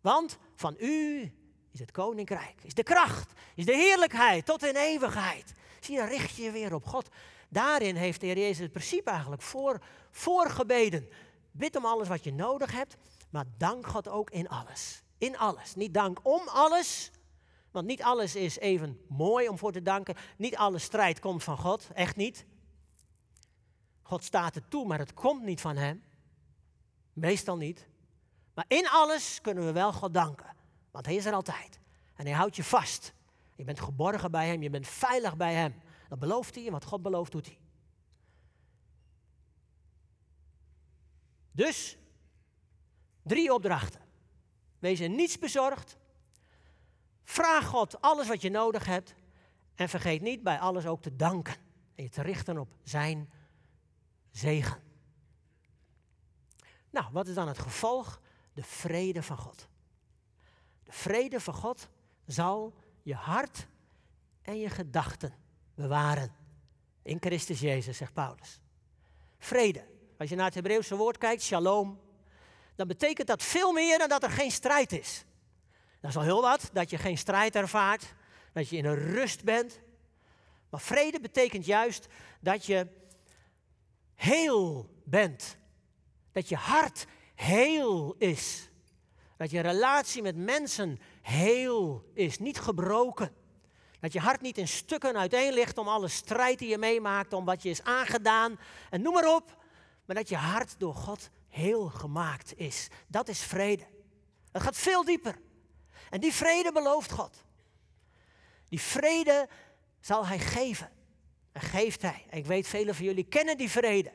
Want 0.00 0.38
van 0.54 0.76
u 0.78 1.32
is 1.70 1.80
het 1.80 1.90
koninkrijk, 1.90 2.64
is 2.64 2.74
de 2.74 2.82
kracht, 2.82 3.32
is 3.54 3.64
de 3.64 3.76
heerlijkheid 3.76 4.46
tot 4.46 4.64
in 4.64 4.76
eeuwigheid. 4.76 5.54
Zie, 5.80 5.96
dan 5.96 6.08
richt 6.08 6.36
je 6.36 6.42
je 6.42 6.50
weer 6.50 6.74
op 6.74 6.86
God. 6.86 7.08
Daarin 7.48 7.96
heeft 7.96 8.20
de 8.20 8.26
Heer 8.26 8.38
Jezus 8.38 8.58
het 8.58 8.72
principe 8.72 9.10
eigenlijk 9.10 9.42
voor, 9.42 9.78
voorgebeden. 10.10 11.08
Bid 11.50 11.76
om 11.76 11.86
alles 11.86 12.08
wat 12.08 12.24
je 12.24 12.32
nodig 12.32 12.72
hebt, 12.72 12.96
maar 13.30 13.44
dank 13.58 13.86
God 13.86 14.08
ook 14.08 14.30
in 14.30 14.48
alles. 14.48 15.01
In 15.22 15.38
alles. 15.38 15.74
Niet 15.74 15.94
dank 15.94 16.18
om 16.22 16.48
alles, 16.48 17.10
want 17.70 17.86
niet 17.86 18.02
alles 18.02 18.34
is 18.34 18.58
even 18.58 19.00
mooi 19.08 19.48
om 19.48 19.58
voor 19.58 19.72
te 19.72 19.82
danken. 19.82 20.16
Niet 20.36 20.56
alle 20.56 20.78
strijd 20.78 21.20
komt 21.20 21.44
van 21.44 21.58
God, 21.58 21.90
echt 21.94 22.16
niet. 22.16 22.46
God 24.02 24.24
staat 24.24 24.56
er 24.56 24.68
toe, 24.68 24.86
maar 24.86 24.98
het 24.98 25.14
komt 25.14 25.42
niet 25.42 25.60
van 25.60 25.76
Hem. 25.76 26.02
Meestal 27.12 27.56
niet. 27.56 27.88
Maar 28.54 28.64
in 28.68 28.88
alles 28.88 29.40
kunnen 29.40 29.64
we 29.64 29.72
wel 29.72 29.92
God 29.92 30.14
danken. 30.14 30.56
Want 30.90 31.06
Hij 31.06 31.14
is 31.14 31.26
er 31.26 31.32
altijd. 31.32 31.78
En 32.16 32.26
Hij 32.26 32.34
houdt 32.34 32.56
je 32.56 32.64
vast. 32.64 33.14
Je 33.56 33.64
bent 33.64 33.80
geborgen 33.80 34.30
bij 34.30 34.46
Hem, 34.48 34.62
je 34.62 34.70
bent 34.70 34.86
veilig 34.86 35.36
bij 35.36 35.54
Hem. 35.54 35.74
Dat 36.08 36.18
belooft 36.18 36.54
Hij 36.54 36.66
en 36.66 36.72
wat 36.72 36.84
God 36.84 37.02
belooft 37.02 37.32
doet 37.32 37.46
Hij. 37.46 37.58
Dus, 41.52 41.96
drie 43.22 43.54
opdrachten. 43.54 44.01
Wees 44.82 45.00
in 45.00 45.14
niets 45.14 45.38
bezorgd. 45.38 45.96
Vraag 47.24 47.66
God 47.66 48.00
alles 48.00 48.28
wat 48.28 48.42
je 48.42 48.50
nodig 48.50 48.86
hebt. 48.86 49.14
En 49.74 49.88
vergeet 49.88 50.20
niet 50.20 50.42
bij 50.42 50.58
alles 50.58 50.86
ook 50.86 51.02
te 51.02 51.16
danken. 51.16 51.54
En 51.94 52.02
je 52.02 52.08
te 52.08 52.22
richten 52.22 52.58
op 52.58 52.74
Zijn 52.82 53.30
zegen. 54.30 54.82
Nou, 56.90 57.06
wat 57.12 57.26
is 57.26 57.34
dan 57.34 57.48
het 57.48 57.58
gevolg? 57.58 58.20
De 58.52 58.62
vrede 58.62 59.22
van 59.22 59.36
God. 59.36 59.68
De 60.84 60.92
vrede 60.92 61.40
van 61.40 61.54
God 61.54 61.88
zal 62.26 62.74
je 63.02 63.14
hart 63.14 63.66
en 64.42 64.58
je 64.58 64.70
gedachten 64.70 65.34
bewaren. 65.74 66.34
In 67.02 67.18
Christus 67.20 67.60
Jezus, 67.60 67.96
zegt 67.96 68.12
Paulus. 68.12 68.60
Vrede. 69.38 69.84
Als 70.18 70.28
je 70.28 70.36
naar 70.36 70.44
het 70.44 70.54
Hebreeuwse 70.54 70.96
woord 70.96 71.18
kijkt, 71.18 71.42
shalom, 71.42 72.00
dan 72.76 72.86
betekent 72.86 73.26
dat 73.26 73.42
veel 73.42 73.72
meer 73.72 73.98
dan 73.98 74.08
dat 74.08 74.22
er 74.22 74.30
geen 74.30 74.50
strijd 74.50 74.92
is. 74.92 75.24
Dat 76.00 76.10
is 76.10 76.16
al 76.16 76.22
heel 76.22 76.42
wat, 76.42 76.70
dat 76.72 76.90
je 76.90 76.98
geen 76.98 77.18
strijd 77.18 77.56
ervaart, 77.56 78.14
dat 78.52 78.68
je 78.68 78.76
in 78.76 78.84
een 78.84 79.12
rust 79.12 79.44
bent. 79.44 79.80
Maar 80.70 80.80
vrede 80.80 81.20
betekent 81.20 81.66
juist 81.66 82.06
dat 82.40 82.66
je 82.66 82.86
heel 84.14 84.90
bent. 85.04 85.56
Dat 86.32 86.48
je 86.48 86.56
hart 86.56 87.06
heel 87.34 88.14
is. 88.18 88.70
Dat 89.36 89.50
je 89.50 89.60
relatie 89.60 90.22
met 90.22 90.36
mensen 90.36 91.00
heel 91.22 92.10
is, 92.14 92.38
niet 92.38 92.58
gebroken. 92.58 93.32
Dat 94.00 94.12
je 94.12 94.20
hart 94.20 94.40
niet 94.40 94.58
in 94.58 94.68
stukken 94.68 95.16
uiteen 95.16 95.52
ligt 95.52 95.78
om 95.78 95.88
alle 95.88 96.08
strijd 96.08 96.58
die 96.58 96.68
je 96.68 96.78
meemaakt, 96.78 97.32
om 97.32 97.44
wat 97.44 97.62
je 97.62 97.70
is 97.70 97.82
aangedaan 97.82 98.58
en 98.90 99.02
noem 99.02 99.12
maar 99.12 99.34
op. 99.34 99.62
Maar 100.04 100.16
dat 100.16 100.28
je 100.28 100.36
hart 100.36 100.74
door 100.78 100.94
God 100.94 101.30
heel 101.52 101.88
gemaakt 101.88 102.58
is. 102.58 102.88
Dat 103.06 103.28
is 103.28 103.42
vrede. 103.42 103.86
Het 104.52 104.62
gaat 104.62 104.76
veel 104.76 105.04
dieper. 105.04 105.38
En 106.10 106.20
die 106.20 106.32
vrede 106.32 106.72
belooft 106.72 107.12
God. 107.12 107.44
Die 108.68 108.80
vrede 108.80 109.48
zal 110.00 110.26
Hij 110.26 110.38
geven. 110.38 110.90
En 111.52 111.60
geeft 111.60 112.02
Hij. 112.02 112.26
En 112.30 112.38
ik 112.38 112.46
weet, 112.46 112.66
velen 112.66 112.94
van 112.94 113.04
jullie 113.04 113.24
kennen 113.24 113.56
die 113.56 113.70
vrede. 113.70 114.12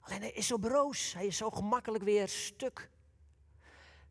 Alleen 0.00 0.20
hij 0.20 0.32
is 0.32 0.46
zo 0.46 0.56
broos. 0.56 1.12
Hij 1.12 1.26
is 1.26 1.36
zo 1.36 1.50
gemakkelijk 1.50 2.04
weer 2.04 2.28
stuk. 2.28 2.90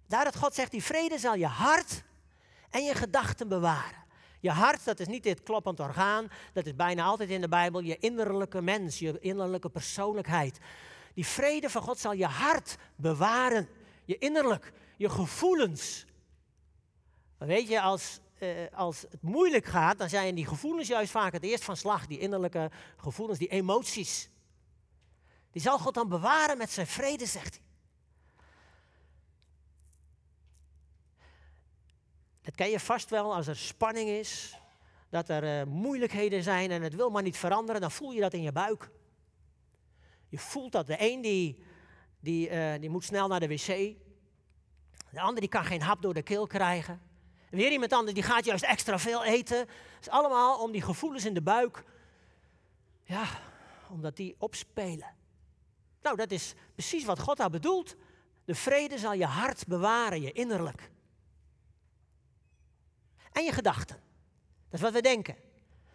Daar 0.08 0.24
dat 0.24 0.36
God 0.36 0.54
zegt, 0.54 0.72
die 0.72 0.84
vrede 0.84 1.18
zal 1.18 1.36
je 1.36 1.48
hart 1.48 2.04
en 2.70 2.84
je 2.84 2.96
gedachten 2.96 3.48
bewaren. 3.48 4.04
Je 4.40 4.52
hart, 4.52 4.86
dat 4.86 5.00
is 5.00 5.08
niet 5.08 5.24
dit 5.24 5.44
kloppend 5.44 5.80
orgaan, 5.80 6.28
dat 6.54 6.66
is 6.66 6.76
bijna 6.76 7.04
altijd 7.04 7.30
in 7.30 7.42
de 7.42 7.48
Bijbel 7.48 7.82
je 7.82 7.98
innerlijke 7.98 8.62
mens, 8.62 9.00
je 9.00 9.20
innerlijke 9.20 9.70
persoonlijkheid. 9.70 10.60
Die 11.14 11.26
vrede 11.26 11.70
van 11.70 11.82
God 11.82 12.00
zal 12.00 12.14
je 12.14 12.26
hart 12.26 12.78
bewaren, 12.96 13.70
je 14.06 14.18
innerlijk, 14.18 14.74
je 14.98 15.10
gevoelens. 15.10 16.06
weet 17.38 17.68
je, 17.68 17.82
als, 17.82 18.20
eh, 18.38 18.50
als 18.74 19.02
het 19.02 19.22
moeilijk 19.22 19.66
gaat, 19.66 19.98
dan 19.98 20.10
zijn 20.10 20.36
die 20.36 20.48
gevoelens 20.48 20.88
juist 20.88 21.12
vaak 21.12 21.34
het 21.34 21.44
eerst 21.44 21.64
van 21.64 21.78
slag, 21.78 22.08
die 22.08 22.20
innerlijke 22.20 22.72
gevoelens, 22.98 23.40
die 23.40 23.48
emoties. 23.48 24.30
Die 25.52 25.62
zal 25.62 25.80
God 25.80 25.94
dan 25.94 26.10
bewaren 26.10 26.58
met 26.58 26.72
zijn 26.72 26.88
vrede, 26.88 27.26
zegt 27.26 27.56
hij. 27.56 27.64
Dat 32.42 32.56
ken 32.56 32.70
je 32.70 32.80
vast 32.80 33.10
wel 33.10 33.36
als 33.36 33.48
er 33.48 33.58
spanning 33.58 34.10
is, 34.10 34.58
dat 35.10 35.30
er 35.30 35.44
uh, 35.44 35.74
moeilijkheden 35.74 36.44
zijn 36.44 36.72
en 36.72 36.82
het 36.82 36.96
wil 36.96 37.10
maar 37.10 37.22
niet 37.22 37.38
veranderen, 37.38 37.82
dan 37.82 37.92
voel 37.92 38.12
je 38.12 38.22
dat 38.22 38.34
in 38.34 38.42
je 38.42 38.52
buik. 38.52 38.90
Je 40.34 40.40
voelt 40.40 40.72
dat 40.72 40.88
de 40.88 40.96
een 41.00 41.22
die, 41.22 41.64
die, 42.20 42.50
uh, 42.50 42.74
die 42.80 42.90
moet 42.90 43.04
snel 43.04 43.28
naar 43.28 43.40
de 43.40 43.48
wc, 43.48 43.68
de 45.12 45.20
ander 45.20 45.40
die 45.40 45.50
kan 45.50 45.66
geen 45.66 45.82
hap 45.82 46.02
door 46.02 46.14
de 46.14 46.22
keel 46.22 46.48
krijgen. 46.48 47.02
En 47.50 47.58
weer 47.58 47.72
iemand 47.72 47.94
anders 47.94 48.14
die 48.14 48.24
gaat 48.24 48.46
juist 48.46 48.64
extra 48.64 49.00
veel 49.00 49.24
eten. 49.24 49.58
Het 49.58 50.02
is 50.02 50.10
allemaal 50.10 50.60
om 50.62 50.72
die 50.72 50.82
gevoelens 50.82 51.26
in 51.26 51.34
de 51.34 51.42
buik, 51.42 51.84
ja, 53.04 53.26
omdat 53.90 54.16
die 54.16 54.36
opspelen. 54.38 55.16
Nou, 56.02 56.16
dat 56.16 56.32
is 56.32 56.54
precies 56.74 57.06
wat 57.06 57.20
God 57.20 57.38
daar 57.38 57.50
bedoelt. 57.50 57.96
De 58.46 58.56
vrede 58.56 58.98
zal 58.98 59.14
je 59.14 59.26
hart 59.26 59.68
bewaren, 59.68 60.22
je 60.22 60.32
innerlijk. 60.32 60.92
En 63.32 63.44
je 63.44 63.52
gedachten. 63.52 63.96
Dat 64.70 64.74
is 64.74 64.82
wat 64.82 64.94
we 64.94 65.02
denken. 65.02 65.36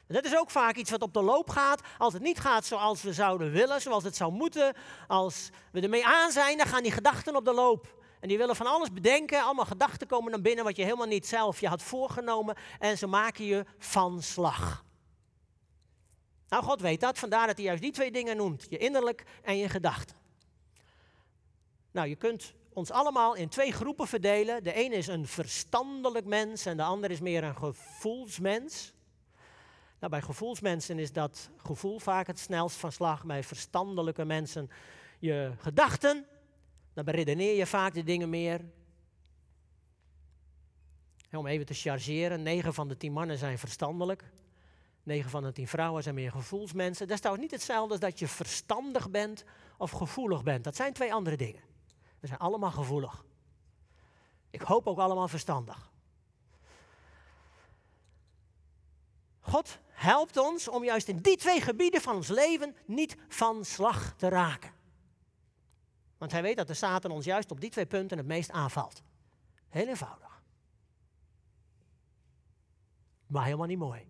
Dat 0.08 0.24
is 0.24 0.36
ook 0.36 0.50
vaak 0.50 0.76
iets 0.76 0.90
wat 0.90 1.02
op 1.02 1.12
de 1.12 1.22
loop 1.22 1.50
gaat. 1.50 1.80
Als 1.98 2.12
het 2.12 2.22
niet 2.22 2.40
gaat 2.40 2.64
zoals 2.64 3.02
we 3.02 3.12
zouden 3.12 3.50
willen, 3.50 3.80
zoals 3.80 4.04
het 4.04 4.16
zou 4.16 4.32
moeten, 4.32 4.74
als 5.06 5.50
we 5.72 5.80
ermee 5.80 6.06
aan 6.06 6.30
zijn, 6.30 6.58
dan 6.58 6.66
gaan 6.66 6.82
die 6.82 6.92
gedachten 6.92 7.36
op 7.36 7.44
de 7.44 7.52
loop. 7.52 7.96
En 8.20 8.28
die 8.28 8.38
willen 8.38 8.56
van 8.56 8.66
alles 8.66 8.92
bedenken, 8.92 9.42
allemaal 9.42 9.64
gedachten 9.64 10.06
komen 10.06 10.30
naar 10.30 10.40
binnen 10.40 10.64
wat 10.64 10.76
je 10.76 10.82
helemaal 10.82 11.06
niet 11.06 11.26
zelf 11.26 11.60
je 11.60 11.68
had 11.68 11.82
voorgenomen. 11.82 12.56
En 12.78 12.98
ze 12.98 13.06
maken 13.06 13.44
je 13.44 13.64
van 13.78 14.22
slag. 14.22 14.84
Nou, 16.48 16.62
God 16.64 16.80
weet 16.80 17.00
dat, 17.00 17.18
vandaar 17.18 17.46
dat 17.46 17.56
hij 17.56 17.64
juist 17.64 17.82
die 17.82 17.92
twee 17.92 18.10
dingen 18.10 18.36
noemt: 18.36 18.66
je 18.68 18.78
innerlijk 18.78 19.24
en 19.42 19.56
je 19.56 19.68
gedachten. 19.68 20.16
Nou, 21.90 22.08
je 22.08 22.16
kunt 22.16 22.54
ons 22.72 22.90
allemaal 22.90 23.34
in 23.34 23.48
twee 23.48 23.72
groepen 23.72 24.06
verdelen. 24.06 24.64
De 24.64 24.72
ene 24.72 24.94
is 24.94 25.06
een 25.06 25.26
verstandelijk 25.26 26.26
mens 26.26 26.66
en 26.66 26.76
de 26.76 26.82
ander 26.82 27.10
is 27.10 27.20
meer 27.20 27.44
een 27.44 27.56
gevoelsmens. 27.56 28.92
Nou, 29.98 30.12
bij 30.12 30.22
gevoelsmensen 30.22 30.98
is 30.98 31.12
dat 31.12 31.50
gevoel 31.56 31.98
vaak 31.98 32.26
het 32.26 32.38
snelst 32.38 32.76
van 32.76 32.92
slag. 32.92 33.24
Bij 33.24 33.42
verstandelijke 33.42 34.24
mensen 34.24 34.70
je 35.18 35.52
gedachten. 35.58 36.26
Dan 36.92 37.04
beredeneer 37.04 37.56
je 37.56 37.66
vaak 37.66 37.94
de 37.94 38.02
dingen 38.02 38.30
meer. 38.30 38.64
om 41.32 41.46
even 41.46 41.66
te 41.66 41.74
chargeren, 41.74 42.42
9 42.42 42.74
van 42.74 42.88
de 42.88 42.96
10 42.96 43.12
mannen 43.12 43.38
zijn 43.38 43.58
verstandelijk. 43.58 44.24
9 45.02 45.30
van 45.30 45.42
de 45.42 45.52
10 45.52 45.68
vrouwen 45.68 46.02
zijn 46.02 46.14
meer 46.14 46.30
gevoelsmensen. 46.30 47.06
Dat 47.06 47.14
is 47.14 47.20
trouwens 47.20 47.46
niet 47.46 47.60
hetzelfde 47.60 47.90
als 47.90 48.00
dat 48.00 48.18
je 48.18 48.28
verstandig 48.28 49.10
bent 49.10 49.44
of 49.78 49.90
gevoelig 49.90 50.42
bent. 50.42 50.64
Dat 50.64 50.76
zijn 50.76 50.92
twee 50.92 51.14
andere 51.14 51.36
dingen. 51.36 51.62
We 52.20 52.26
zijn 52.26 52.38
allemaal 52.38 52.70
gevoelig. 52.70 53.24
Ik 54.50 54.60
hoop 54.60 54.86
ook 54.86 54.98
allemaal 54.98 55.28
verstandig. 55.28 55.90
God 59.48 59.78
helpt 59.88 60.36
ons 60.36 60.68
om 60.68 60.84
juist 60.84 61.08
in 61.08 61.18
die 61.18 61.36
twee 61.36 61.60
gebieden 61.60 62.00
van 62.00 62.14
ons 62.14 62.28
leven 62.28 62.76
niet 62.86 63.16
van 63.28 63.64
slag 63.64 64.14
te 64.16 64.28
raken. 64.28 64.72
Want 66.18 66.32
hij 66.32 66.42
weet 66.42 66.56
dat 66.56 66.66
de 66.66 66.74
Satan 66.74 67.10
ons 67.10 67.24
juist 67.24 67.50
op 67.50 67.60
die 67.60 67.70
twee 67.70 67.86
punten 67.86 68.18
het 68.18 68.26
meest 68.26 68.50
aanvalt. 68.50 69.02
Heel 69.68 69.86
eenvoudig. 69.86 70.42
Maar 73.26 73.44
helemaal 73.44 73.66
niet 73.66 73.78
mooi. 73.78 74.06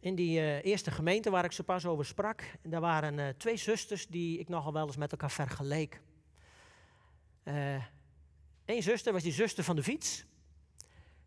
in 0.00 0.14
die 0.14 0.40
uh, 0.40 0.64
eerste 0.64 0.90
gemeente 0.90 1.30
waar 1.30 1.44
ik 1.44 1.52
zo 1.52 1.62
pas 1.62 1.86
over 1.86 2.04
sprak, 2.04 2.44
daar 2.62 2.80
waren 2.80 3.18
uh, 3.18 3.28
twee 3.28 3.56
zusters 3.56 4.06
die 4.06 4.38
ik 4.38 4.48
nogal 4.48 4.72
wel 4.72 4.86
eens 4.86 4.96
met 4.96 5.12
elkaar 5.12 5.30
vergeleek. 5.30 6.00
Eén 8.70 8.82
zuster 8.82 9.12
was 9.12 9.22
die 9.22 9.32
zuster 9.32 9.64
van 9.64 9.76
de 9.76 9.82
fiets. 9.82 10.24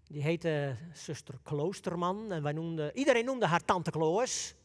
Die 0.07 0.21
heette 0.21 0.77
zuster 0.93 1.39
Kloosterman. 1.43 2.31
En 2.31 2.43
wij 2.43 2.51
noemden, 2.51 2.97
iedereen 2.97 3.25
noemde 3.25 3.45
haar 3.45 3.65
tante 3.65 3.91
Kloos. 3.91 4.55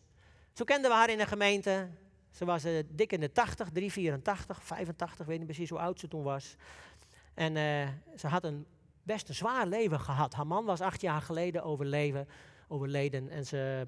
Zo 0.53 0.65
kenden 0.65 0.91
we 0.91 0.97
haar 0.97 1.11
in 1.11 1.19
de 1.19 1.27
gemeente. 1.27 1.89
Ze 2.31 2.45
was 2.45 2.63
dik 2.89 3.13
in 3.13 3.21
de 3.21 3.33
80, 3.33 3.71
384, 3.71 4.63
85, 4.63 5.27
weet 5.27 5.39
niet 5.39 5.47
precies 5.47 5.71
hoe 5.71 5.79
oud 5.79 6.01
ze 6.01 6.09
toen 6.09 6.23
was. 6.23 6.57
En 7.35 7.55
ze 8.17 8.27
had 8.27 8.45
een 8.45 8.67
best 9.03 9.29
een 9.29 9.35
zwaar 9.35 9.67
leven 9.67 10.01
gehad. 10.01 10.35
Haar 10.35 10.47
man 10.47 10.65
was 10.65 10.81
acht 10.81 11.01
jaar 11.01 11.23
geleden 11.23 11.63
overleven 11.63 12.29
overleden. 12.69 13.29
En 13.29 13.47
ze, 13.47 13.87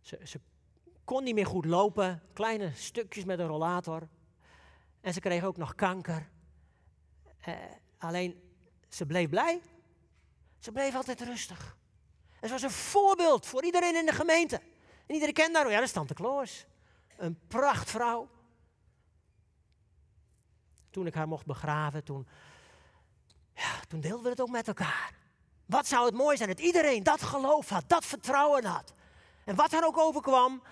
ze, 0.00 0.20
ze 0.24 0.40
kon 1.04 1.24
niet 1.24 1.34
meer 1.34 1.46
goed 1.46 1.64
lopen, 1.64 2.22
kleine 2.32 2.70
stukjes 2.74 3.24
met 3.24 3.38
een 3.38 3.46
rollator. 3.46 4.08
En 5.00 5.12
ze 5.12 5.20
kreeg 5.20 5.44
ook 5.44 5.56
nog 5.56 5.74
kanker. 5.74 6.28
Eh, 7.40 7.54
alleen, 7.98 8.54
ze 8.88 9.06
bleef 9.06 9.28
blij. 9.28 9.60
Ze 10.58 10.72
bleef 10.72 10.94
altijd 10.94 11.20
rustig. 11.20 11.76
En 12.40 12.48
ze 12.48 12.54
was 12.54 12.62
een 12.62 12.70
voorbeeld 12.70 13.46
voor 13.46 13.64
iedereen 13.64 13.96
in 13.96 14.06
de 14.06 14.12
gemeente. 14.12 14.56
En 15.06 15.14
iedereen 15.14 15.34
kende 15.34 15.58
haar. 15.58 15.70
Ja, 15.70 15.74
dat 15.76 15.86
is 15.86 15.92
Tante 15.92 16.14
Kloos. 16.14 16.66
Een 17.16 17.38
prachtvrouw. 17.46 18.28
Toen 20.90 21.06
ik 21.06 21.14
haar 21.14 21.28
mocht 21.28 21.46
begraven, 21.46 22.04
toen, 22.04 22.28
ja, 23.54 23.80
toen 23.88 24.00
deelden 24.00 24.22
we 24.22 24.28
het 24.28 24.40
ook 24.40 24.50
met 24.50 24.68
elkaar. 24.68 25.14
Wat 25.66 25.86
zou 25.86 26.04
het 26.06 26.14
mooi 26.14 26.36
zijn 26.36 26.48
dat 26.48 26.60
iedereen 26.60 27.02
dat 27.02 27.22
geloof 27.22 27.68
had, 27.68 27.88
dat 27.88 28.04
vertrouwen 28.04 28.64
had. 28.64 28.94
En 29.44 29.54
wat 29.54 29.72
er 29.72 29.86
ook 29.86 29.98
overkwam, 29.98 30.62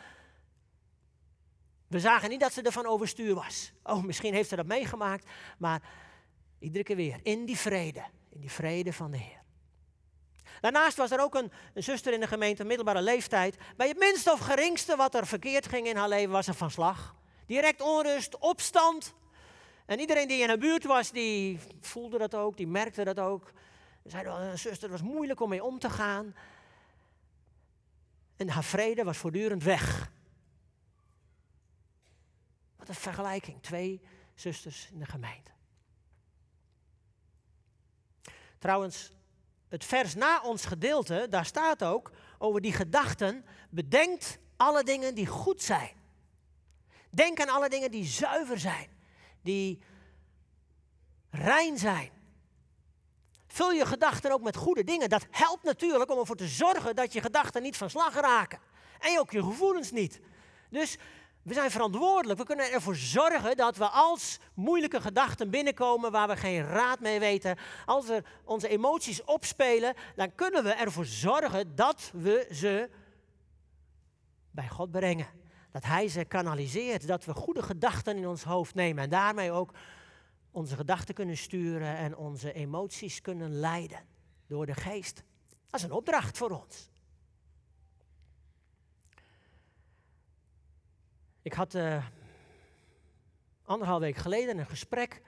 we 1.86 2.00
zagen 2.00 2.28
niet 2.28 2.40
dat 2.40 2.52
ze 2.52 2.62
ervan 2.62 2.86
overstuur 2.86 3.34
was. 3.34 3.72
Oh, 3.82 4.02
misschien 4.02 4.34
heeft 4.34 4.48
ze 4.48 4.56
dat 4.56 4.66
meegemaakt, 4.66 5.30
maar 5.58 5.82
iedere 6.64 6.84
keer 6.84 6.96
weer 6.96 7.20
in 7.22 7.44
die 7.44 7.58
vrede, 7.58 8.04
in 8.30 8.40
die 8.40 8.50
vrede 8.50 8.92
van 8.92 9.10
de 9.10 9.16
Heer. 9.16 9.42
Daarnaast 10.60 10.96
was 10.96 11.10
er 11.10 11.20
ook 11.20 11.34
een, 11.34 11.52
een, 11.74 11.82
zuster 11.82 12.12
in 12.12 12.20
de 12.20 12.26
gemeente, 12.26 12.64
middelbare 12.64 13.02
leeftijd. 13.02 13.56
Bij 13.76 13.88
het 13.88 13.98
minste 13.98 14.32
of 14.32 14.38
geringste 14.38 14.96
wat 14.96 15.14
er 15.14 15.26
verkeerd 15.26 15.68
ging 15.68 15.86
in 15.86 15.96
haar 15.96 16.08
leven, 16.08 16.30
was 16.30 16.46
er 16.46 16.54
van 16.54 16.70
slag. 16.70 17.14
Direct 17.46 17.80
onrust, 17.80 18.38
opstand. 18.38 19.14
En 19.86 20.00
iedereen 20.00 20.28
die 20.28 20.42
in 20.42 20.48
haar 20.48 20.58
buurt 20.58 20.84
was, 20.84 21.10
die 21.10 21.58
voelde 21.80 22.18
dat 22.18 22.34
ook, 22.34 22.56
die 22.56 22.66
merkte 22.66 23.04
dat 23.04 23.20
ook. 23.20 23.52
Zeiden 24.04 24.38
wel, 24.38 24.56
zuster, 24.56 24.90
het 24.90 25.00
was 25.00 25.10
moeilijk 25.10 25.40
om 25.40 25.48
mee 25.48 25.64
om 25.64 25.78
te 25.78 25.90
gaan. 25.90 26.34
En 28.36 28.48
haar 28.48 28.64
vrede 28.64 29.04
was 29.04 29.16
voortdurend 29.16 29.62
weg. 29.62 30.12
Wat 32.76 32.88
een 32.88 32.94
vergelijking. 32.94 33.62
Twee 33.62 34.00
zusters 34.34 34.88
in 34.92 34.98
de 34.98 35.06
gemeente. 35.06 35.53
Trouwens, 38.64 39.12
het 39.68 39.84
vers 39.84 40.14
na 40.14 40.40
ons 40.42 40.64
gedeelte, 40.64 41.26
daar 41.30 41.46
staat 41.46 41.84
ook 41.84 42.10
over 42.38 42.60
die 42.60 42.72
gedachten. 42.72 43.44
Bedenkt 43.70 44.38
alle 44.56 44.84
dingen 44.84 45.14
die 45.14 45.26
goed 45.26 45.62
zijn. 45.62 45.90
Denk 47.10 47.40
aan 47.40 47.48
alle 47.48 47.68
dingen 47.68 47.90
die 47.90 48.04
zuiver 48.04 48.58
zijn, 48.58 48.88
die 49.42 49.82
rein 51.30 51.78
zijn. 51.78 52.10
Vul 53.46 53.70
je 53.72 53.86
gedachten 53.86 54.32
ook 54.32 54.42
met 54.42 54.56
goede 54.56 54.84
dingen. 54.84 55.08
Dat 55.08 55.26
helpt 55.30 55.62
natuurlijk 55.62 56.10
om 56.10 56.18
ervoor 56.18 56.36
te 56.36 56.48
zorgen 56.48 56.96
dat 56.96 57.12
je 57.12 57.20
gedachten 57.20 57.62
niet 57.62 57.76
van 57.76 57.90
slag 57.90 58.14
raken. 58.14 58.60
En 58.98 59.18
ook 59.18 59.30
je 59.30 59.42
gevoelens 59.42 59.90
niet. 59.90 60.20
Dus 60.70 60.96
we 61.44 61.54
zijn 61.54 61.70
verantwoordelijk. 61.70 62.38
We 62.38 62.44
kunnen 62.44 62.72
ervoor 62.72 62.96
zorgen 62.96 63.56
dat 63.56 63.76
we 63.76 63.88
als 63.88 64.38
moeilijke 64.54 65.00
gedachten 65.00 65.50
binnenkomen 65.50 66.12
waar 66.12 66.28
we 66.28 66.36
geen 66.36 66.66
raad 66.66 67.00
mee 67.00 67.18
weten, 67.18 67.56
als 67.84 68.08
er 68.08 68.24
onze 68.44 68.68
emoties 68.68 69.24
opspelen, 69.24 69.94
dan 70.16 70.34
kunnen 70.34 70.64
we 70.64 70.70
ervoor 70.70 71.04
zorgen 71.04 71.74
dat 71.74 72.10
we 72.12 72.48
ze 72.50 72.90
bij 74.50 74.68
God 74.68 74.90
brengen. 74.90 75.26
Dat 75.72 75.84
Hij 75.84 76.08
ze 76.08 76.24
kanaliseert, 76.24 77.06
dat 77.06 77.24
we 77.24 77.34
goede 77.34 77.62
gedachten 77.62 78.16
in 78.16 78.28
ons 78.28 78.42
hoofd 78.42 78.74
nemen 78.74 79.02
en 79.02 79.10
daarmee 79.10 79.52
ook 79.52 79.72
onze 80.50 80.76
gedachten 80.76 81.14
kunnen 81.14 81.36
sturen 81.36 81.96
en 81.96 82.16
onze 82.16 82.52
emoties 82.52 83.20
kunnen 83.20 83.52
leiden 83.58 84.00
door 84.46 84.66
de 84.66 84.74
geest. 84.74 85.22
Dat 85.70 85.80
is 85.80 85.82
een 85.82 85.92
opdracht 85.92 86.38
voor 86.38 86.50
ons. 86.50 86.90
Ik 91.44 91.52
had 91.52 91.74
uh, 91.74 92.04
anderhalf 93.64 94.00
week 94.00 94.16
geleden 94.16 94.58
een 94.58 94.66
gesprek 94.66 95.22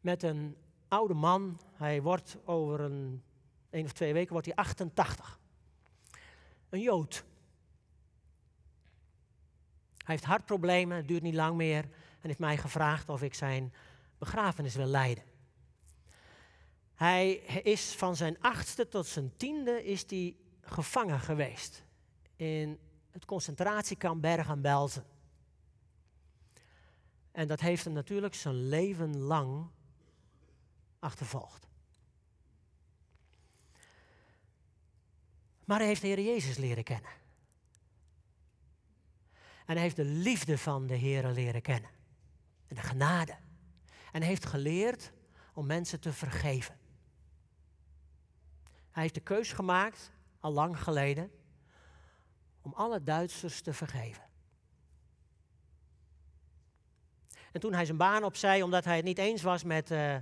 met 0.00 0.22
een 0.22 0.56
oude 0.88 1.14
man. 1.14 1.60
Hij 1.72 2.02
wordt 2.02 2.36
over 2.44 2.80
een, 2.80 3.22
een 3.70 3.84
of 3.84 3.92
twee 3.92 4.12
weken 4.12 4.32
wordt 4.32 4.46
hij 4.46 4.56
88. 4.56 5.40
Een 6.68 6.80
Jood. 6.80 7.24
Hij 9.96 10.14
heeft 10.14 10.24
hartproblemen, 10.24 10.96
het 10.96 11.08
duurt 11.08 11.22
niet 11.22 11.34
lang 11.34 11.56
meer. 11.56 11.82
En 12.20 12.28
heeft 12.28 12.38
mij 12.38 12.56
gevraagd 12.56 13.08
of 13.08 13.22
ik 13.22 13.34
zijn 13.34 13.72
begrafenis 14.18 14.74
wil 14.74 14.86
leiden. 14.86 15.24
Hij 16.94 17.32
is 17.62 17.94
van 17.94 18.16
zijn 18.16 18.40
achtste 18.40 18.88
tot 18.88 19.06
zijn 19.06 19.36
tiende 19.36 19.84
is 19.84 20.04
hij 20.06 20.36
gevangen 20.60 21.20
geweest 21.20 21.84
in 22.36 22.78
het 23.10 23.24
concentratiekamp 23.24 24.22
Bergen-Belsen. 24.22 25.15
En 27.36 27.46
dat 27.46 27.60
heeft 27.60 27.84
hem 27.84 27.92
natuurlijk 27.92 28.34
zijn 28.34 28.68
leven 28.68 29.16
lang 29.16 29.70
achtervolgd. 30.98 31.68
Maar 35.64 35.78
hij 35.78 35.86
heeft 35.86 36.00
de 36.00 36.06
Heer 36.06 36.20
Jezus 36.20 36.56
leren 36.56 36.84
kennen. 36.84 37.10
En 39.66 39.74
hij 39.74 39.80
heeft 39.80 39.96
de 39.96 40.04
liefde 40.04 40.58
van 40.58 40.86
de 40.86 40.94
Heer 40.94 41.28
leren 41.28 41.62
kennen. 41.62 41.90
En 42.66 42.74
de 42.74 42.82
genade. 42.82 43.36
En 44.12 44.20
hij 44.20 44.28
heeft 44.28 44.46
geleerd 44.46 45.12
om 45.54 45.66
mensen 45.66 46.00
te 46.00 46.12
vergeven. 46.12 46.78
Hij 48.90 49.02
heeft 49.02 49.14
de 49.14 49.20
keus 49.20 49.52
gemaakt, 49.52 50.12
al 50.40 50.52
lang 50.52 50.82
geleden, 50.82 51.30
om 52.60 52.72
alle 52.72 53.02
Duitsers 53.02 53.60
te 53.60 53.72
vergeven. 53.72 54.25
En 57.56 57.62
toen 57.62 57.72
hij 57.72 57.84
zijn 57.84 57.96
baan 57.96 58.24
opzij, 58.24 58.62
omdat 58.62 58.84
hij 58.84 58.96
het 58.96 59.04
niet 59.04 59.18
eens 59.18 59.42
was 59.42 59.64
met, 59.64 59.90
uh, 59.90 60.16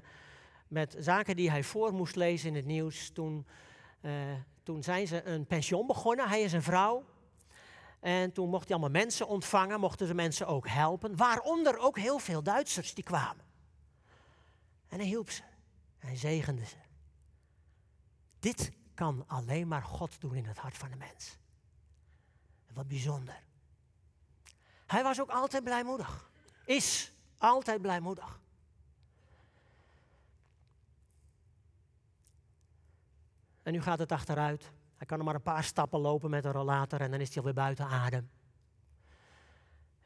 met 0.68 0.96
zaken 0.98 1.36
die 1.36 1.50
hij 1.50 1.62
voor 1.62 1.92
moest 1.92 2.16
lezen 2.16 2.48
in 2.48 2.54
het 2.54 2.64
nieuws, 2.64 3.10
toen, 3.10 3.46
uh, 4.00 4.12
toen 4.62 4.82
zijn 4.82 5.06
ze 5.06 5.24
een 5.24 5.46
pension 5.46 5.86
begonnen, 5.86 6.28
hij 6.28 6.42
en 6.42 6.48
zijn 6.48 6.62
vrouw. 6.62 7.04
En 8.00 8.32
toen 8.32 8.48
mocht 8.48 8.68
hij 8.68 8.76
allemaal 8.76 9.02
mensen 9.02 9.26
ontvangen, 9.28 9.80
mochten 9.80 10.06
ze 10.06 10.14
mensen 10.14 10.46
ook 10.46 10.68
helpen, 10.68 11.16
waaronder 11.16 11.78
ook 11.78 11.98
heel 11.98 12.18
veel 12.18 12.42
Duitsers 12.42 12.94
die 12.94 13.04
kwamen. 13.04 13.44
En 14.88 14.98
hij 14.98 15.06
hielp 15.06 15.30
ze, 15.30 15.42
hij 15.98 16.16
zegende 16.16 16.64
ze. 16.64 16.76
Dit 18.38 18.72
kan 18.94 19.24
alleen 19.26 19.68
maar 19.68 19.82
God 19.82 20.20
doen 20.20 20.34
in 20.34 20.46
het 20.46 20.58
hart 20.58 20.76
van 20.76 20.90
de 20.90 20.96
mens. 20.96 21.38
Wat 22.72 22.88
bijzonder. 22.88 23.42
Hij 24.86 25.02
was 25.02 25.20
ook 25.20 25.30
altijd 25.30 25.64
blijmoedig. 25.64 26.30
Is 26.64 27.13
altijd 27.38 27.82
blijmoedig. 27.82 28.40
En 33.62 33.72
nu 33.72 33.82
gaat 33.82 33.98
het 33.98 34.12
achteruit. 34.12 34.72
Hij 34.96 35.06
kan 35.06 35.18
er 35.18 35.24
maar 35.24 35.34
een 35.34 35.42
paar 35.42 35.64
stappen 35.64 36.00
lopen 36.00 36.30
met 36.30 36.44
een 36.44 36.52
rollator 36.52 37.00
en 37.00 37.10
dan 37.10 37.20
is 37.20 37.28
hij 37.28 37.36
alweer 37.36 37.54
buiten 37.54 37.86
adem. 37.86 38.30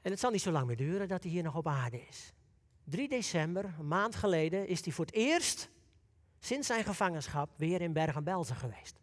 En 0.02 0.10
het 0.10 0.20
zal 0.20 0.30
niet 0.30 0.42
zo 0.42 0.50
lang 0.50 0.66
meer 0.66 0.76
duren 0.76 1.08
dat 1.08 1.22
hij 1.22 1.32
hier 1.32 1.42
nog 1.42 1.54
op 1.56 1.66
aarde 1.66 2.06
is. 2.06 2.32
3 2.84 3.08
december, 3.08 3.74
een 3.78 3.88
maand 3.88 4.16
geleden, 4.16 4.66
is 4.66 4.84
hij 4.84 4.92
voor 4.92 5.04
het 5.04 5.14
eerst 5.14 5.70
sinds 6.40 6.66
zijn 6.66 6.84
gevangenschap 6.84 7.50
weer 7.56 7.80
in 7.80 7.92
Bergen-Belsen 7.92 8.56
geweest. 8.56 9.00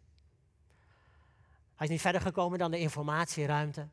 Hij 1.74 1.86
is 1.86 1.92
niet 1.92 2.00
verder 2.00 2.20
gekomen 2.20 2.58
dan 2.58 2.70
de 2.70 2.78
informatieruimte. 2.78 3.88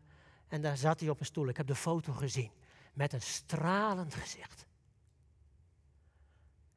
En 0.47 0.61
daar 0.61 0.77
zat 0.77 0.99
hij 0.99 1.09
op 1.09 1.19
een 1.19 1.25
stoel. 1.25 1.47
Ik 1.47 1.57
heb 1.57 1.67
de 1.67 1.75
foto 1.75 2.13
gezien 2.13 2.51
met 2.93 3.13
een 3.13 3.21
stralend 3.21 4.15
gezicht. 4.15 4.65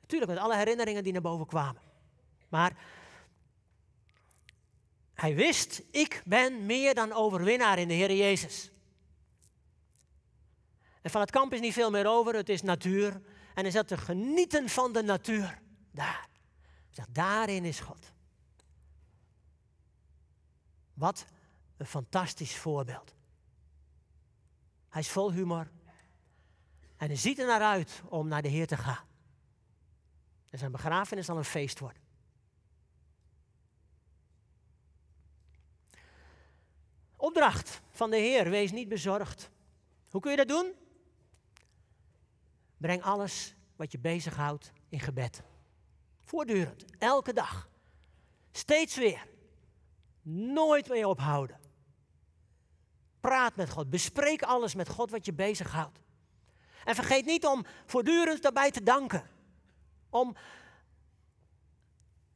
Natuurlijk 0.01 0.31
met 0.31 0.41
alle 0.41 0.57
herinneringen 0.57 1.03
die 1.03 1.13
naar 1.13 1.23
boven 1.23 1.47
kwamen. 1.47 1.83
Maar 2.49 2.77
hij 5.15 5.35
wist, 5.35 5.83
ik 5.91 6.23
ben 6.25 6.67
meer 6.67 6.95
dan 6.95 7.13
overwinnaar 7.13 7.79
in 7.79 7.89
de 7.89 7.95
Heer 7.95 8.13
Jezus. 8.13 8.71
En 11.03 11.11
van 11.11 11.21
het 11.21 11.31
kamp 11.31 11.53
is 11.53 11.61
niet 11.61 11.73
veel 11.73 11.91
meer 11.91 12.07
over, 12.07 12.35
het 12.35 12.49
is 12.49 12.63
natuur. 12.63 13.13
En 13.55 13.63
hij 13.63 13.71
zat 13.71 13.89
te 13.89 13.97
genieten 13.97 14.69
van 14.69 14.93
de 14.93 15.03
natuur. 15.03 15.63
Daar. 15.91 16.29
Zegt, 16.91 17.15
daarin 17.15 17.65
is 17.65 17.81
God. 17.81 18.13
Wat 20.95 21.27
een 21.77 21.87
fantastisch 21.87 22.57
voorbeeld. 22.57 23.15
Hij 24.89 25.01
is 25.01 25.11
vol 25.11 25.33
humor. 25.33 25.71
En 26.97 27.07
hij 27.07 27.17
ziet 27.17 27.39
er 27.39 27.47
naar 27.47 27.61
uit 27.61 28.03
om 28.09 28.29
naar 28.29 28.43
de 28.43 28.49
Heer 28.49 28.67
te 28.67 28.77
gaan. 28.77 29.05
En 30.51 30.59
zijn 30.59 30.73
begrafenis 30.73 31.27
zal 31.27 31.37
een 31.37 31.45
feest 31.45 31.79
worden. 31.79 32.03
Opdracht 37.17 37.81
van 37.91 38.11
de 38.11 38.17
Heer, 38.17 38.51
wees 38.51 38.73
niet 38.73 38.89
bezorgd. 38.89 39.51
Hoe 40.11 40.21
kun 40.21 40.31
je 40.31 40.37
dat 40.37 40.49
doen? 40.49 40.73
Breng 42.77 43.03
alles 43.03 43.55
wat 43.77 43.93
je 43.93 43.99
bezighoudt 43.99 44.73
in 44.89 45.01
gebed. 45.01 45.43
Voortdurend, 46.25 46.85
elke 46.99 47.33
dag. 47.33 47.69
Steeds 48.53 48.97
weer. 48.97 49.29
Nooit 50.23 50.89
meer 50.89 51.07
ophouden. 51.07 51.61
Praat 53.21 53.57
met 53.57 53.71
God. 53.71 53.91
Bespreek 53.91 54.43
alles 54.43 54.75
met 54.75 54.89
God 54.89 55.11
wat 55.11 55.25
je 55.25 55.33
bezighoudt. 55.33 55.99
En 56.87 56.95
vergeet 56.95 57.25
niet 57.25 57.47
om 57.47 57.65
voortdurend 57.87 58.43
daarbij 58.43 58.71
te 58.71 58.83
danken. 58.83 59.31
Om 60.11 60.37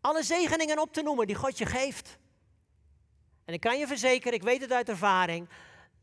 alle 0.01 0.23
zegeningen 0.23 0.79
op 0.79 0.93
te 0.93 1.03
noemen 1.03 1.27
die 1.27 1.37
God 1.37 1.59
je 1.59 1.67
geeft. 1.67 2.19
En 3.45 3.55
ik 3.55 3.61
kan 3.61 3.79
je 3.79 3.87
verzekeren, 3.87 4.35
ik 4.35 4.43
weet 4.43 4.61
het 4.61 4.73
uit 4.73 4.89
ervaring, 4.89 5.49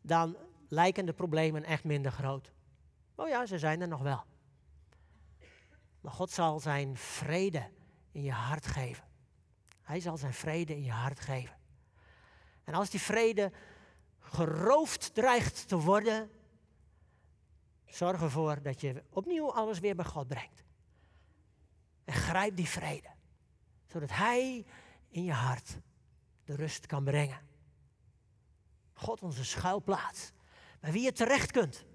dan 0.01 0.37
lijken 0.67 1.05
de 1.05 1.13
problemen 1.13 1.63
echt 1.63 1.83
minder 1.83 2.11
groot. 2.11 2.51
Oh 3.15 3.27
ja, 3.27 3.45
ze 3.45 3.59
zijn 3.59 3.81
er 3.81 3.87
nog 3.87 4.01
wel. 4.01 4.23
Maar 6.01 6.11
God 6.11 6.31
zal 6.31 6.59
zijn 6.59 6.97
vrede 6.97 7.69
in 8.11 8.23
je 8.23 8.31
hart 8.31 8.65
geven. 8.65 9.03
Hij 9.81 9.99
zal 9.99 10.17
zijn 10.17 10.33
vrede 10.33 10.75
in 10.75 10.83
je 10.83 10.91
hart 10.91 11.19
geven. 11.19 11.57
En 12.63 12.73
als 12.73 12.89
die 12.89 13.01
vrede 13.01 13.51
geroofd 14.19 15.13
dreigt 15.13 15.67
te 15.67 15.77
worden, 15.77 16.31
zorg 17.87 18.21
ervoor 18.21 18.61
dat 18.61 18.81
je 18.81 19.03
opnieuw 19.09 19.53
alles 19.53 19.79
weer 19.79 19.95
bij 19.95 20.05
God 20.05 20.27
brengt. 20.27 20.63
En 22.03 22.13
grijp 22.13 22.55
die 22.55 22.67
vrede, 22.67 23.09
zodat 23.87 24.09
Hij 24.09 24.65
in 25.09 25.23
je 25.23 25.31
hart 25.31 25.77
de 26.43 26.55
rust 26.55 26.85
kan 26.85 27.03
brengen. 27.03 27.39
God 28.93 29.21
onze 29.21 29.45
schuilplaats, 29.45 30.31
bij 30.79 30.91
wie 30.91 31.03
je 31.03 31.11
terecht 31.11 31.51
kunt, 31.51 31.85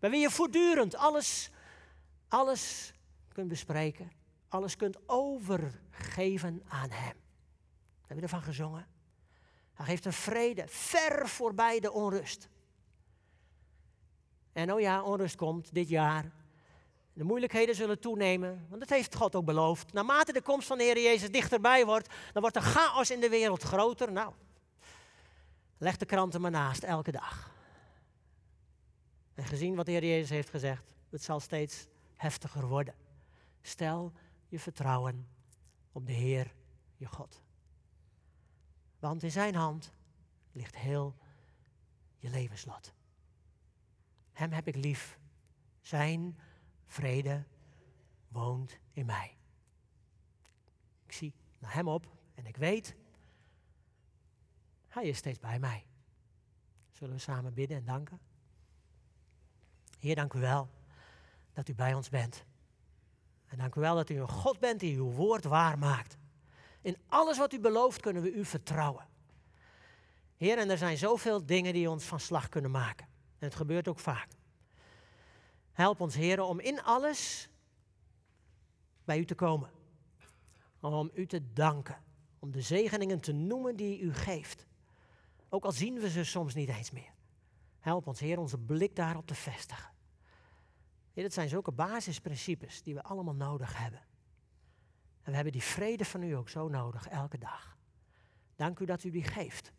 bij 0.00 0.10
wie 0.10 0.20
je 0.20 0.30
voortdurend 0.30 0.96
alles, 0.96 1.50
alles 2.28 2.92
kunt 3.32 3.48
bespreken, 3.48 4.12
alles 4.48 4.76
kunt 4.76 5.08
overgeven 5.08 6.62
aan 6.68 6.90
Hem. 6.90 7.16
Heb 8.06 8.16
je 8.16 8.22
ervan 8.22 8.42
gezongen? 8.42 8.86
Hij 9.74 9.86
geeft 9.86 10.04
een 10.04 10.12
vrede 10.12 10.64
ver 10.68 11.28
voorbij 11.28 11.80
de 11.80 11.92
onrust. 11.92 12.48
En 14.54 14.72
oh 14.72 14.80
ja, 14.80 15.02
onrust 15.02 15.36
komt 15.36 15.74
dit 15.74 15.88
jaar. 15.88 16.32
De 17.12 17.24
moeilijkheden 17.24 17.74
zullen 17.74 18.00
toenemen, 18.00 18.66
want 18.68 18.80
dat 18.80 18.90
heeft 18.90 19.14
God 19.14 19.34
ook 19.34 19.44
beloofd. 19.44 19.92
Naarmate 19.92 20.32
de 20.32 20.42
komst 20.42 20.66
van 20.66 20.78
de 20.78 20.84
Heer 20.84 21.02
Jezus 21.02 21.30
dichterbij 21.30 21.84
wordt, 21.84 22.14
dan 22.32 22.42
wordt 22.42 22.56
de 22.56 22.62
chaos 22.62 23.10
in 23.10 23.20
de 23.20 23.28
wereld 23.28 23.62
groter. 23.62 24.12
Nou, 24.12 24.32
leg 25.78 25.96
de 25.96 26.06
kranten 26.06 26.40
maar 26.40 26.50
naast 26.50 26.82
elke 26.82 27.10
dag. 27.10 27.52
En 29.34 29.44
gezien 29.44 29.74
wat 29.74 29.86
de 29.86 29.92
Heer 29.92 30.04
Jezus 30.04 30.30
heeft 30.30 30.50
gezegd, 30.50 30.94
het 31.10 31.22
zal 31.22 31.40
steeds 31.40 31.86
heftiger 32.16 32.66
worden. 32.66 32.94
Stel 33.62 34.12
je 34.48 34.58
vertrouwen 34.58 35.26
op 35.92 36.06
de 36.06 36.12
Heer, 36.12 36.54
je 36.96 37.06
God. 37.06 37.42
Want 38.98 39.22
in 39.22 39.30
zijn 39.30 39.54
hand 39.54 39.92
ligt 40.52 40.76
heel 40.76 41.14
je 42.18 42.30
levenslot. 42.30 42.92
Hem 44.34 44.52
heb 44.52 44.68
ik 44.68 44.74
lief. 44.74 45.18
Zijn 45.80 46.38
vrede 46.86 47.44
woont 48.28 48.78
in 48.92 49.06
mij. 49.06 49.36
Ik 51.06 51.12
zie 51.12 51.34
naar 51.58 51.74
hem 51.74 51.88
op 51.88 52.06
en 52.34 52.46
ik 52.46 52.56
weet, 52.56 52.96
hij 54.88 55.04
is 55.04 55.16
steeds 55.18 55.38
bij 55.38 55.58
mij. 55.58 55.84
Zullen 56.92 57.14
we 57.14 57.20
samen 57.20 57.54
bidden 57.54 57.76
en 57.76 57.84
danken? 57.84 58.20
Heer, 59.98 60.14
dank 60.14 60.32
u 60.32 60.40
wel 60.40 60.70
dat 61.52 61.68
u 61.68 61.74
bij 61.74 61.94
ons 61.94 62.08
bent. 62.08 62.44
En 63.46 63.58
dank 63.58 63.74
u 63.74 63.80
wel 63.80 63.94
dat 63.94 64.10
u 64.10 64.20
een 64.20 64.28
God 64.28 64.58
bent 64.58 64.80
die 64.80 64.96
uw 64.96 65.10
woord 65.10 65.44
waar 65.44 65.78
maakt. 65.78 66.16
In 66.80 66.96
alles 67.08 67.38
wat 67.38 67.52
u 67.52 67.60
belooft 67.60 68.00
kunnen 68.00 68.22
we 68.22 68.32
u 68.32 68.44
vertrouwen. 68.44 69.06
Heer, 70.36 70.58
en 70.58 70.70
er 70.70 70.78
zijn 70.78 70.96
zoveel 70.96 71.46
dingen 71.46 71.72
die 71.72 71.90
ons 71.90 72.04
van 72.04 72.20
slag 72.20 72.48
kunnen 72.48 72.70
maken. 72.70 73.06
En 73.44 73.50
het 73.50 73.58
gebeurt 73.58 73.88
ook 73.88 73.98
vaak. 73.98 74.28
Help 75.72 76.00
ons, 76.00 76.14
Heer, 76.14 76.40
om 76.40 76.60
in 76.60 76.82
alles 76.82 77.48
bij 79.04 79.18
u 79.18 79.24
te 79.24 79.34
komen. 79.34 79.70
Om 80.80 81.10
u 81.14 81.26
te 81.26 81.52
danken. 81.52 82.02
Om 82.38 82.50
de 82.50 82.60
zegeningen 82.60 83.20
te 83.20 83.32
noemen 83.32 83.76
die 83.76 84.00
u 84.00 84.14
geeft. 84.14 84.66
Ook 85.48 85.64
al 85.64 85.72
zien 85.72 86.00
we 86.00 86.10
ze 86.10 86.24
soms 86.24 86.54
niet 86.54 86.68
eens 86.68 86.90
meer. 86.90 87.12
Help 87.80 88.06
ons, 88.06 88.20
Heer, 88.20 88.38
onze 88.38 88.58
blik 88.58 88.96
daarop 88.96 89.26
te 89.26 89.34
vestigen. 89.34 89.90
Heer, 91.12 91.24
dat 91.24 91.32
zijn 91.32 91.48
zulke 91.48 91.72
basisprincipes 91.72 92.82
die 92.82 92.94
we 92.94 93.02
allemaal 93.02 93.34
nodig 93.34 93.78
hebben. 93.78 94.00
En 95.22 95.30
we 95.30 95.34
hebben 95.34 95.52
die 95.52 95.62
vrede 95.62 96.04
van 96.04 96.22
u 96.22 96.32
ook 96.32 96.48
zo 96.48 96.68
nodig, 96.68 97.08
elke 97.08 97.38
dag. 97.38 97.76
Dank 98.56 98.78
u 98.78 98.84
dat 98.84 99.04
u 99.04 99.10
die 99.10 99.24
geeft. 99.24 99.72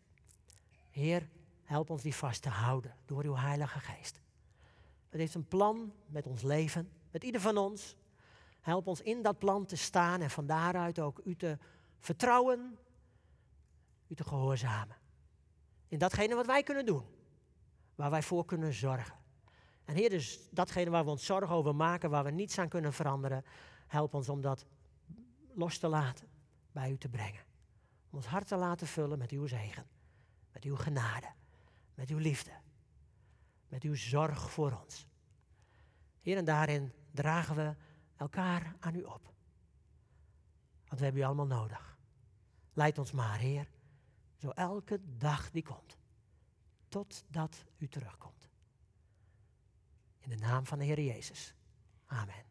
Heer, 0.90 1.28
help 1.66 1.90
ons 1.90 2.02
die 2.02 2.14
vast 2.14 2.42
te 2.42 2.48
houden 2.48 2.94
door 3.04 3.24
uw 3.24 3.36
Heilige 3.36 3.80
Geest. 3.80 4.20
Het 5.08 5.20
heeft 5.20 5.34
een 5.34 5.48
plan 5.48 5.92
met 6.06 6.26
ons 6.26 6.42
leven, 6.42 6.90
met 7.10 7.24
ieder 7.24 7.40
van 7.40 7.56
ons. 7.56 7.96
Help 8.60 8.86
ons 8.86 9.00
in 9.00 9.22
dat 9.22 9.38
plan 9.38 9.66
te 9.66 9.76
staan 9.76 10.20
en 10.20 10.30
van 10.30 10.46
daaruit 10.46 10.98
ook 10.98 11.20
u 11.24 11.36
te 11.36 11.58
vertrouwen, 11.98 12.78
u 14.06 14.14
te 14.14 14.24
gehoorzamen. 14.24 14.96
In 15.88 15.98
datgene 15.98 16.34
wat 16.34 16.46
wij 16.46 16.62
kunnen 16.62 16.86
doen, 16.86 17.04
waar 17.94 18.10
wij 18.10 18.22
voor 18.22 18.44
kunnen 18.44 18.72
zorgen. 18.72 19.14
En 19.84 19.94
Heer, 19.94 20.10
dus 20.10 20.48
datgene 20.50 20.90
waar 20.90 21.04
we 21.04 21.10
ons 21.10 21.24
zorgen 21.24 21.56
over 21.56 21.74
maken, 21.74 22.10
waar 22.10 22.24
we 22.24 22.30
niets 22.30 22.58
aan 22.58 22.68
kunnen 22.68 22.92
veranderen, 22.92 23.44
help 23.86 24.14
ons 24.14 24.28
om 24.28 24.40
dat 24.40 24.66
los 25.54 25.78
te 25.78 25.88
laten, 25.88 26.28
bij 26.72 26.90
u 26.90 26.98
te 26.98 27.08
brengen. 27.08 27.44
Om 28.10 28.16
ons 28.16 28.26
hart 28.26 28.48
te 28.48 28.56
laten 28.56 28.86
vullen 28.86 29.18
met 29.18 29.30
uw 29.30 29.46
zegen, 29.46 29.86
met 30.52 30.64
uw 30.64 30.76
genade, 30.76 31.26
met 31.96 32.10
uw 32.10 32.18
liefde, 32.18 32.52
met 33.68 33.82
uw 33.82 33.94
zorg 33.94 34.50
voor 34.50 34.72
ons. 34.82 35.08
Heer, 36.20 36.36
en 36.36 36.44
daarin 36.44 36.92
dragen 37.10 37.56
we 37.56 37.74
elkaar 38.16 38.76
aan 38.80 38.94
u 38.94 39.02
op. 39.02 39.34
Want 40.84 40.98
we 40.98 41.04
hebben 41.04 41.22
u 41.22 41.24
allemaal 41.24 41.46
nodig. 41.46 41.98
Leid 42.72 42.98
ons 42.98 43.12
maar, 43.12 43.38
Heer, 43.38 43.70
zo 44.36 44.50
elke 44.50 45.00
dag 45.16 45.50
die 45.50 45.62
komt, 45.62 45.98
totdat 46.88 47.64
u 47.76 47.88
terugkomt. 47.88 48.50
In 50.18 50.28
de 50.28 50.36
naam 50.36 50.66
van 50.66 50.78
de 50.78 50.84
Heer 50.84 51.00
Jezus. 51.00 51.54
Amen. 52.06 52.44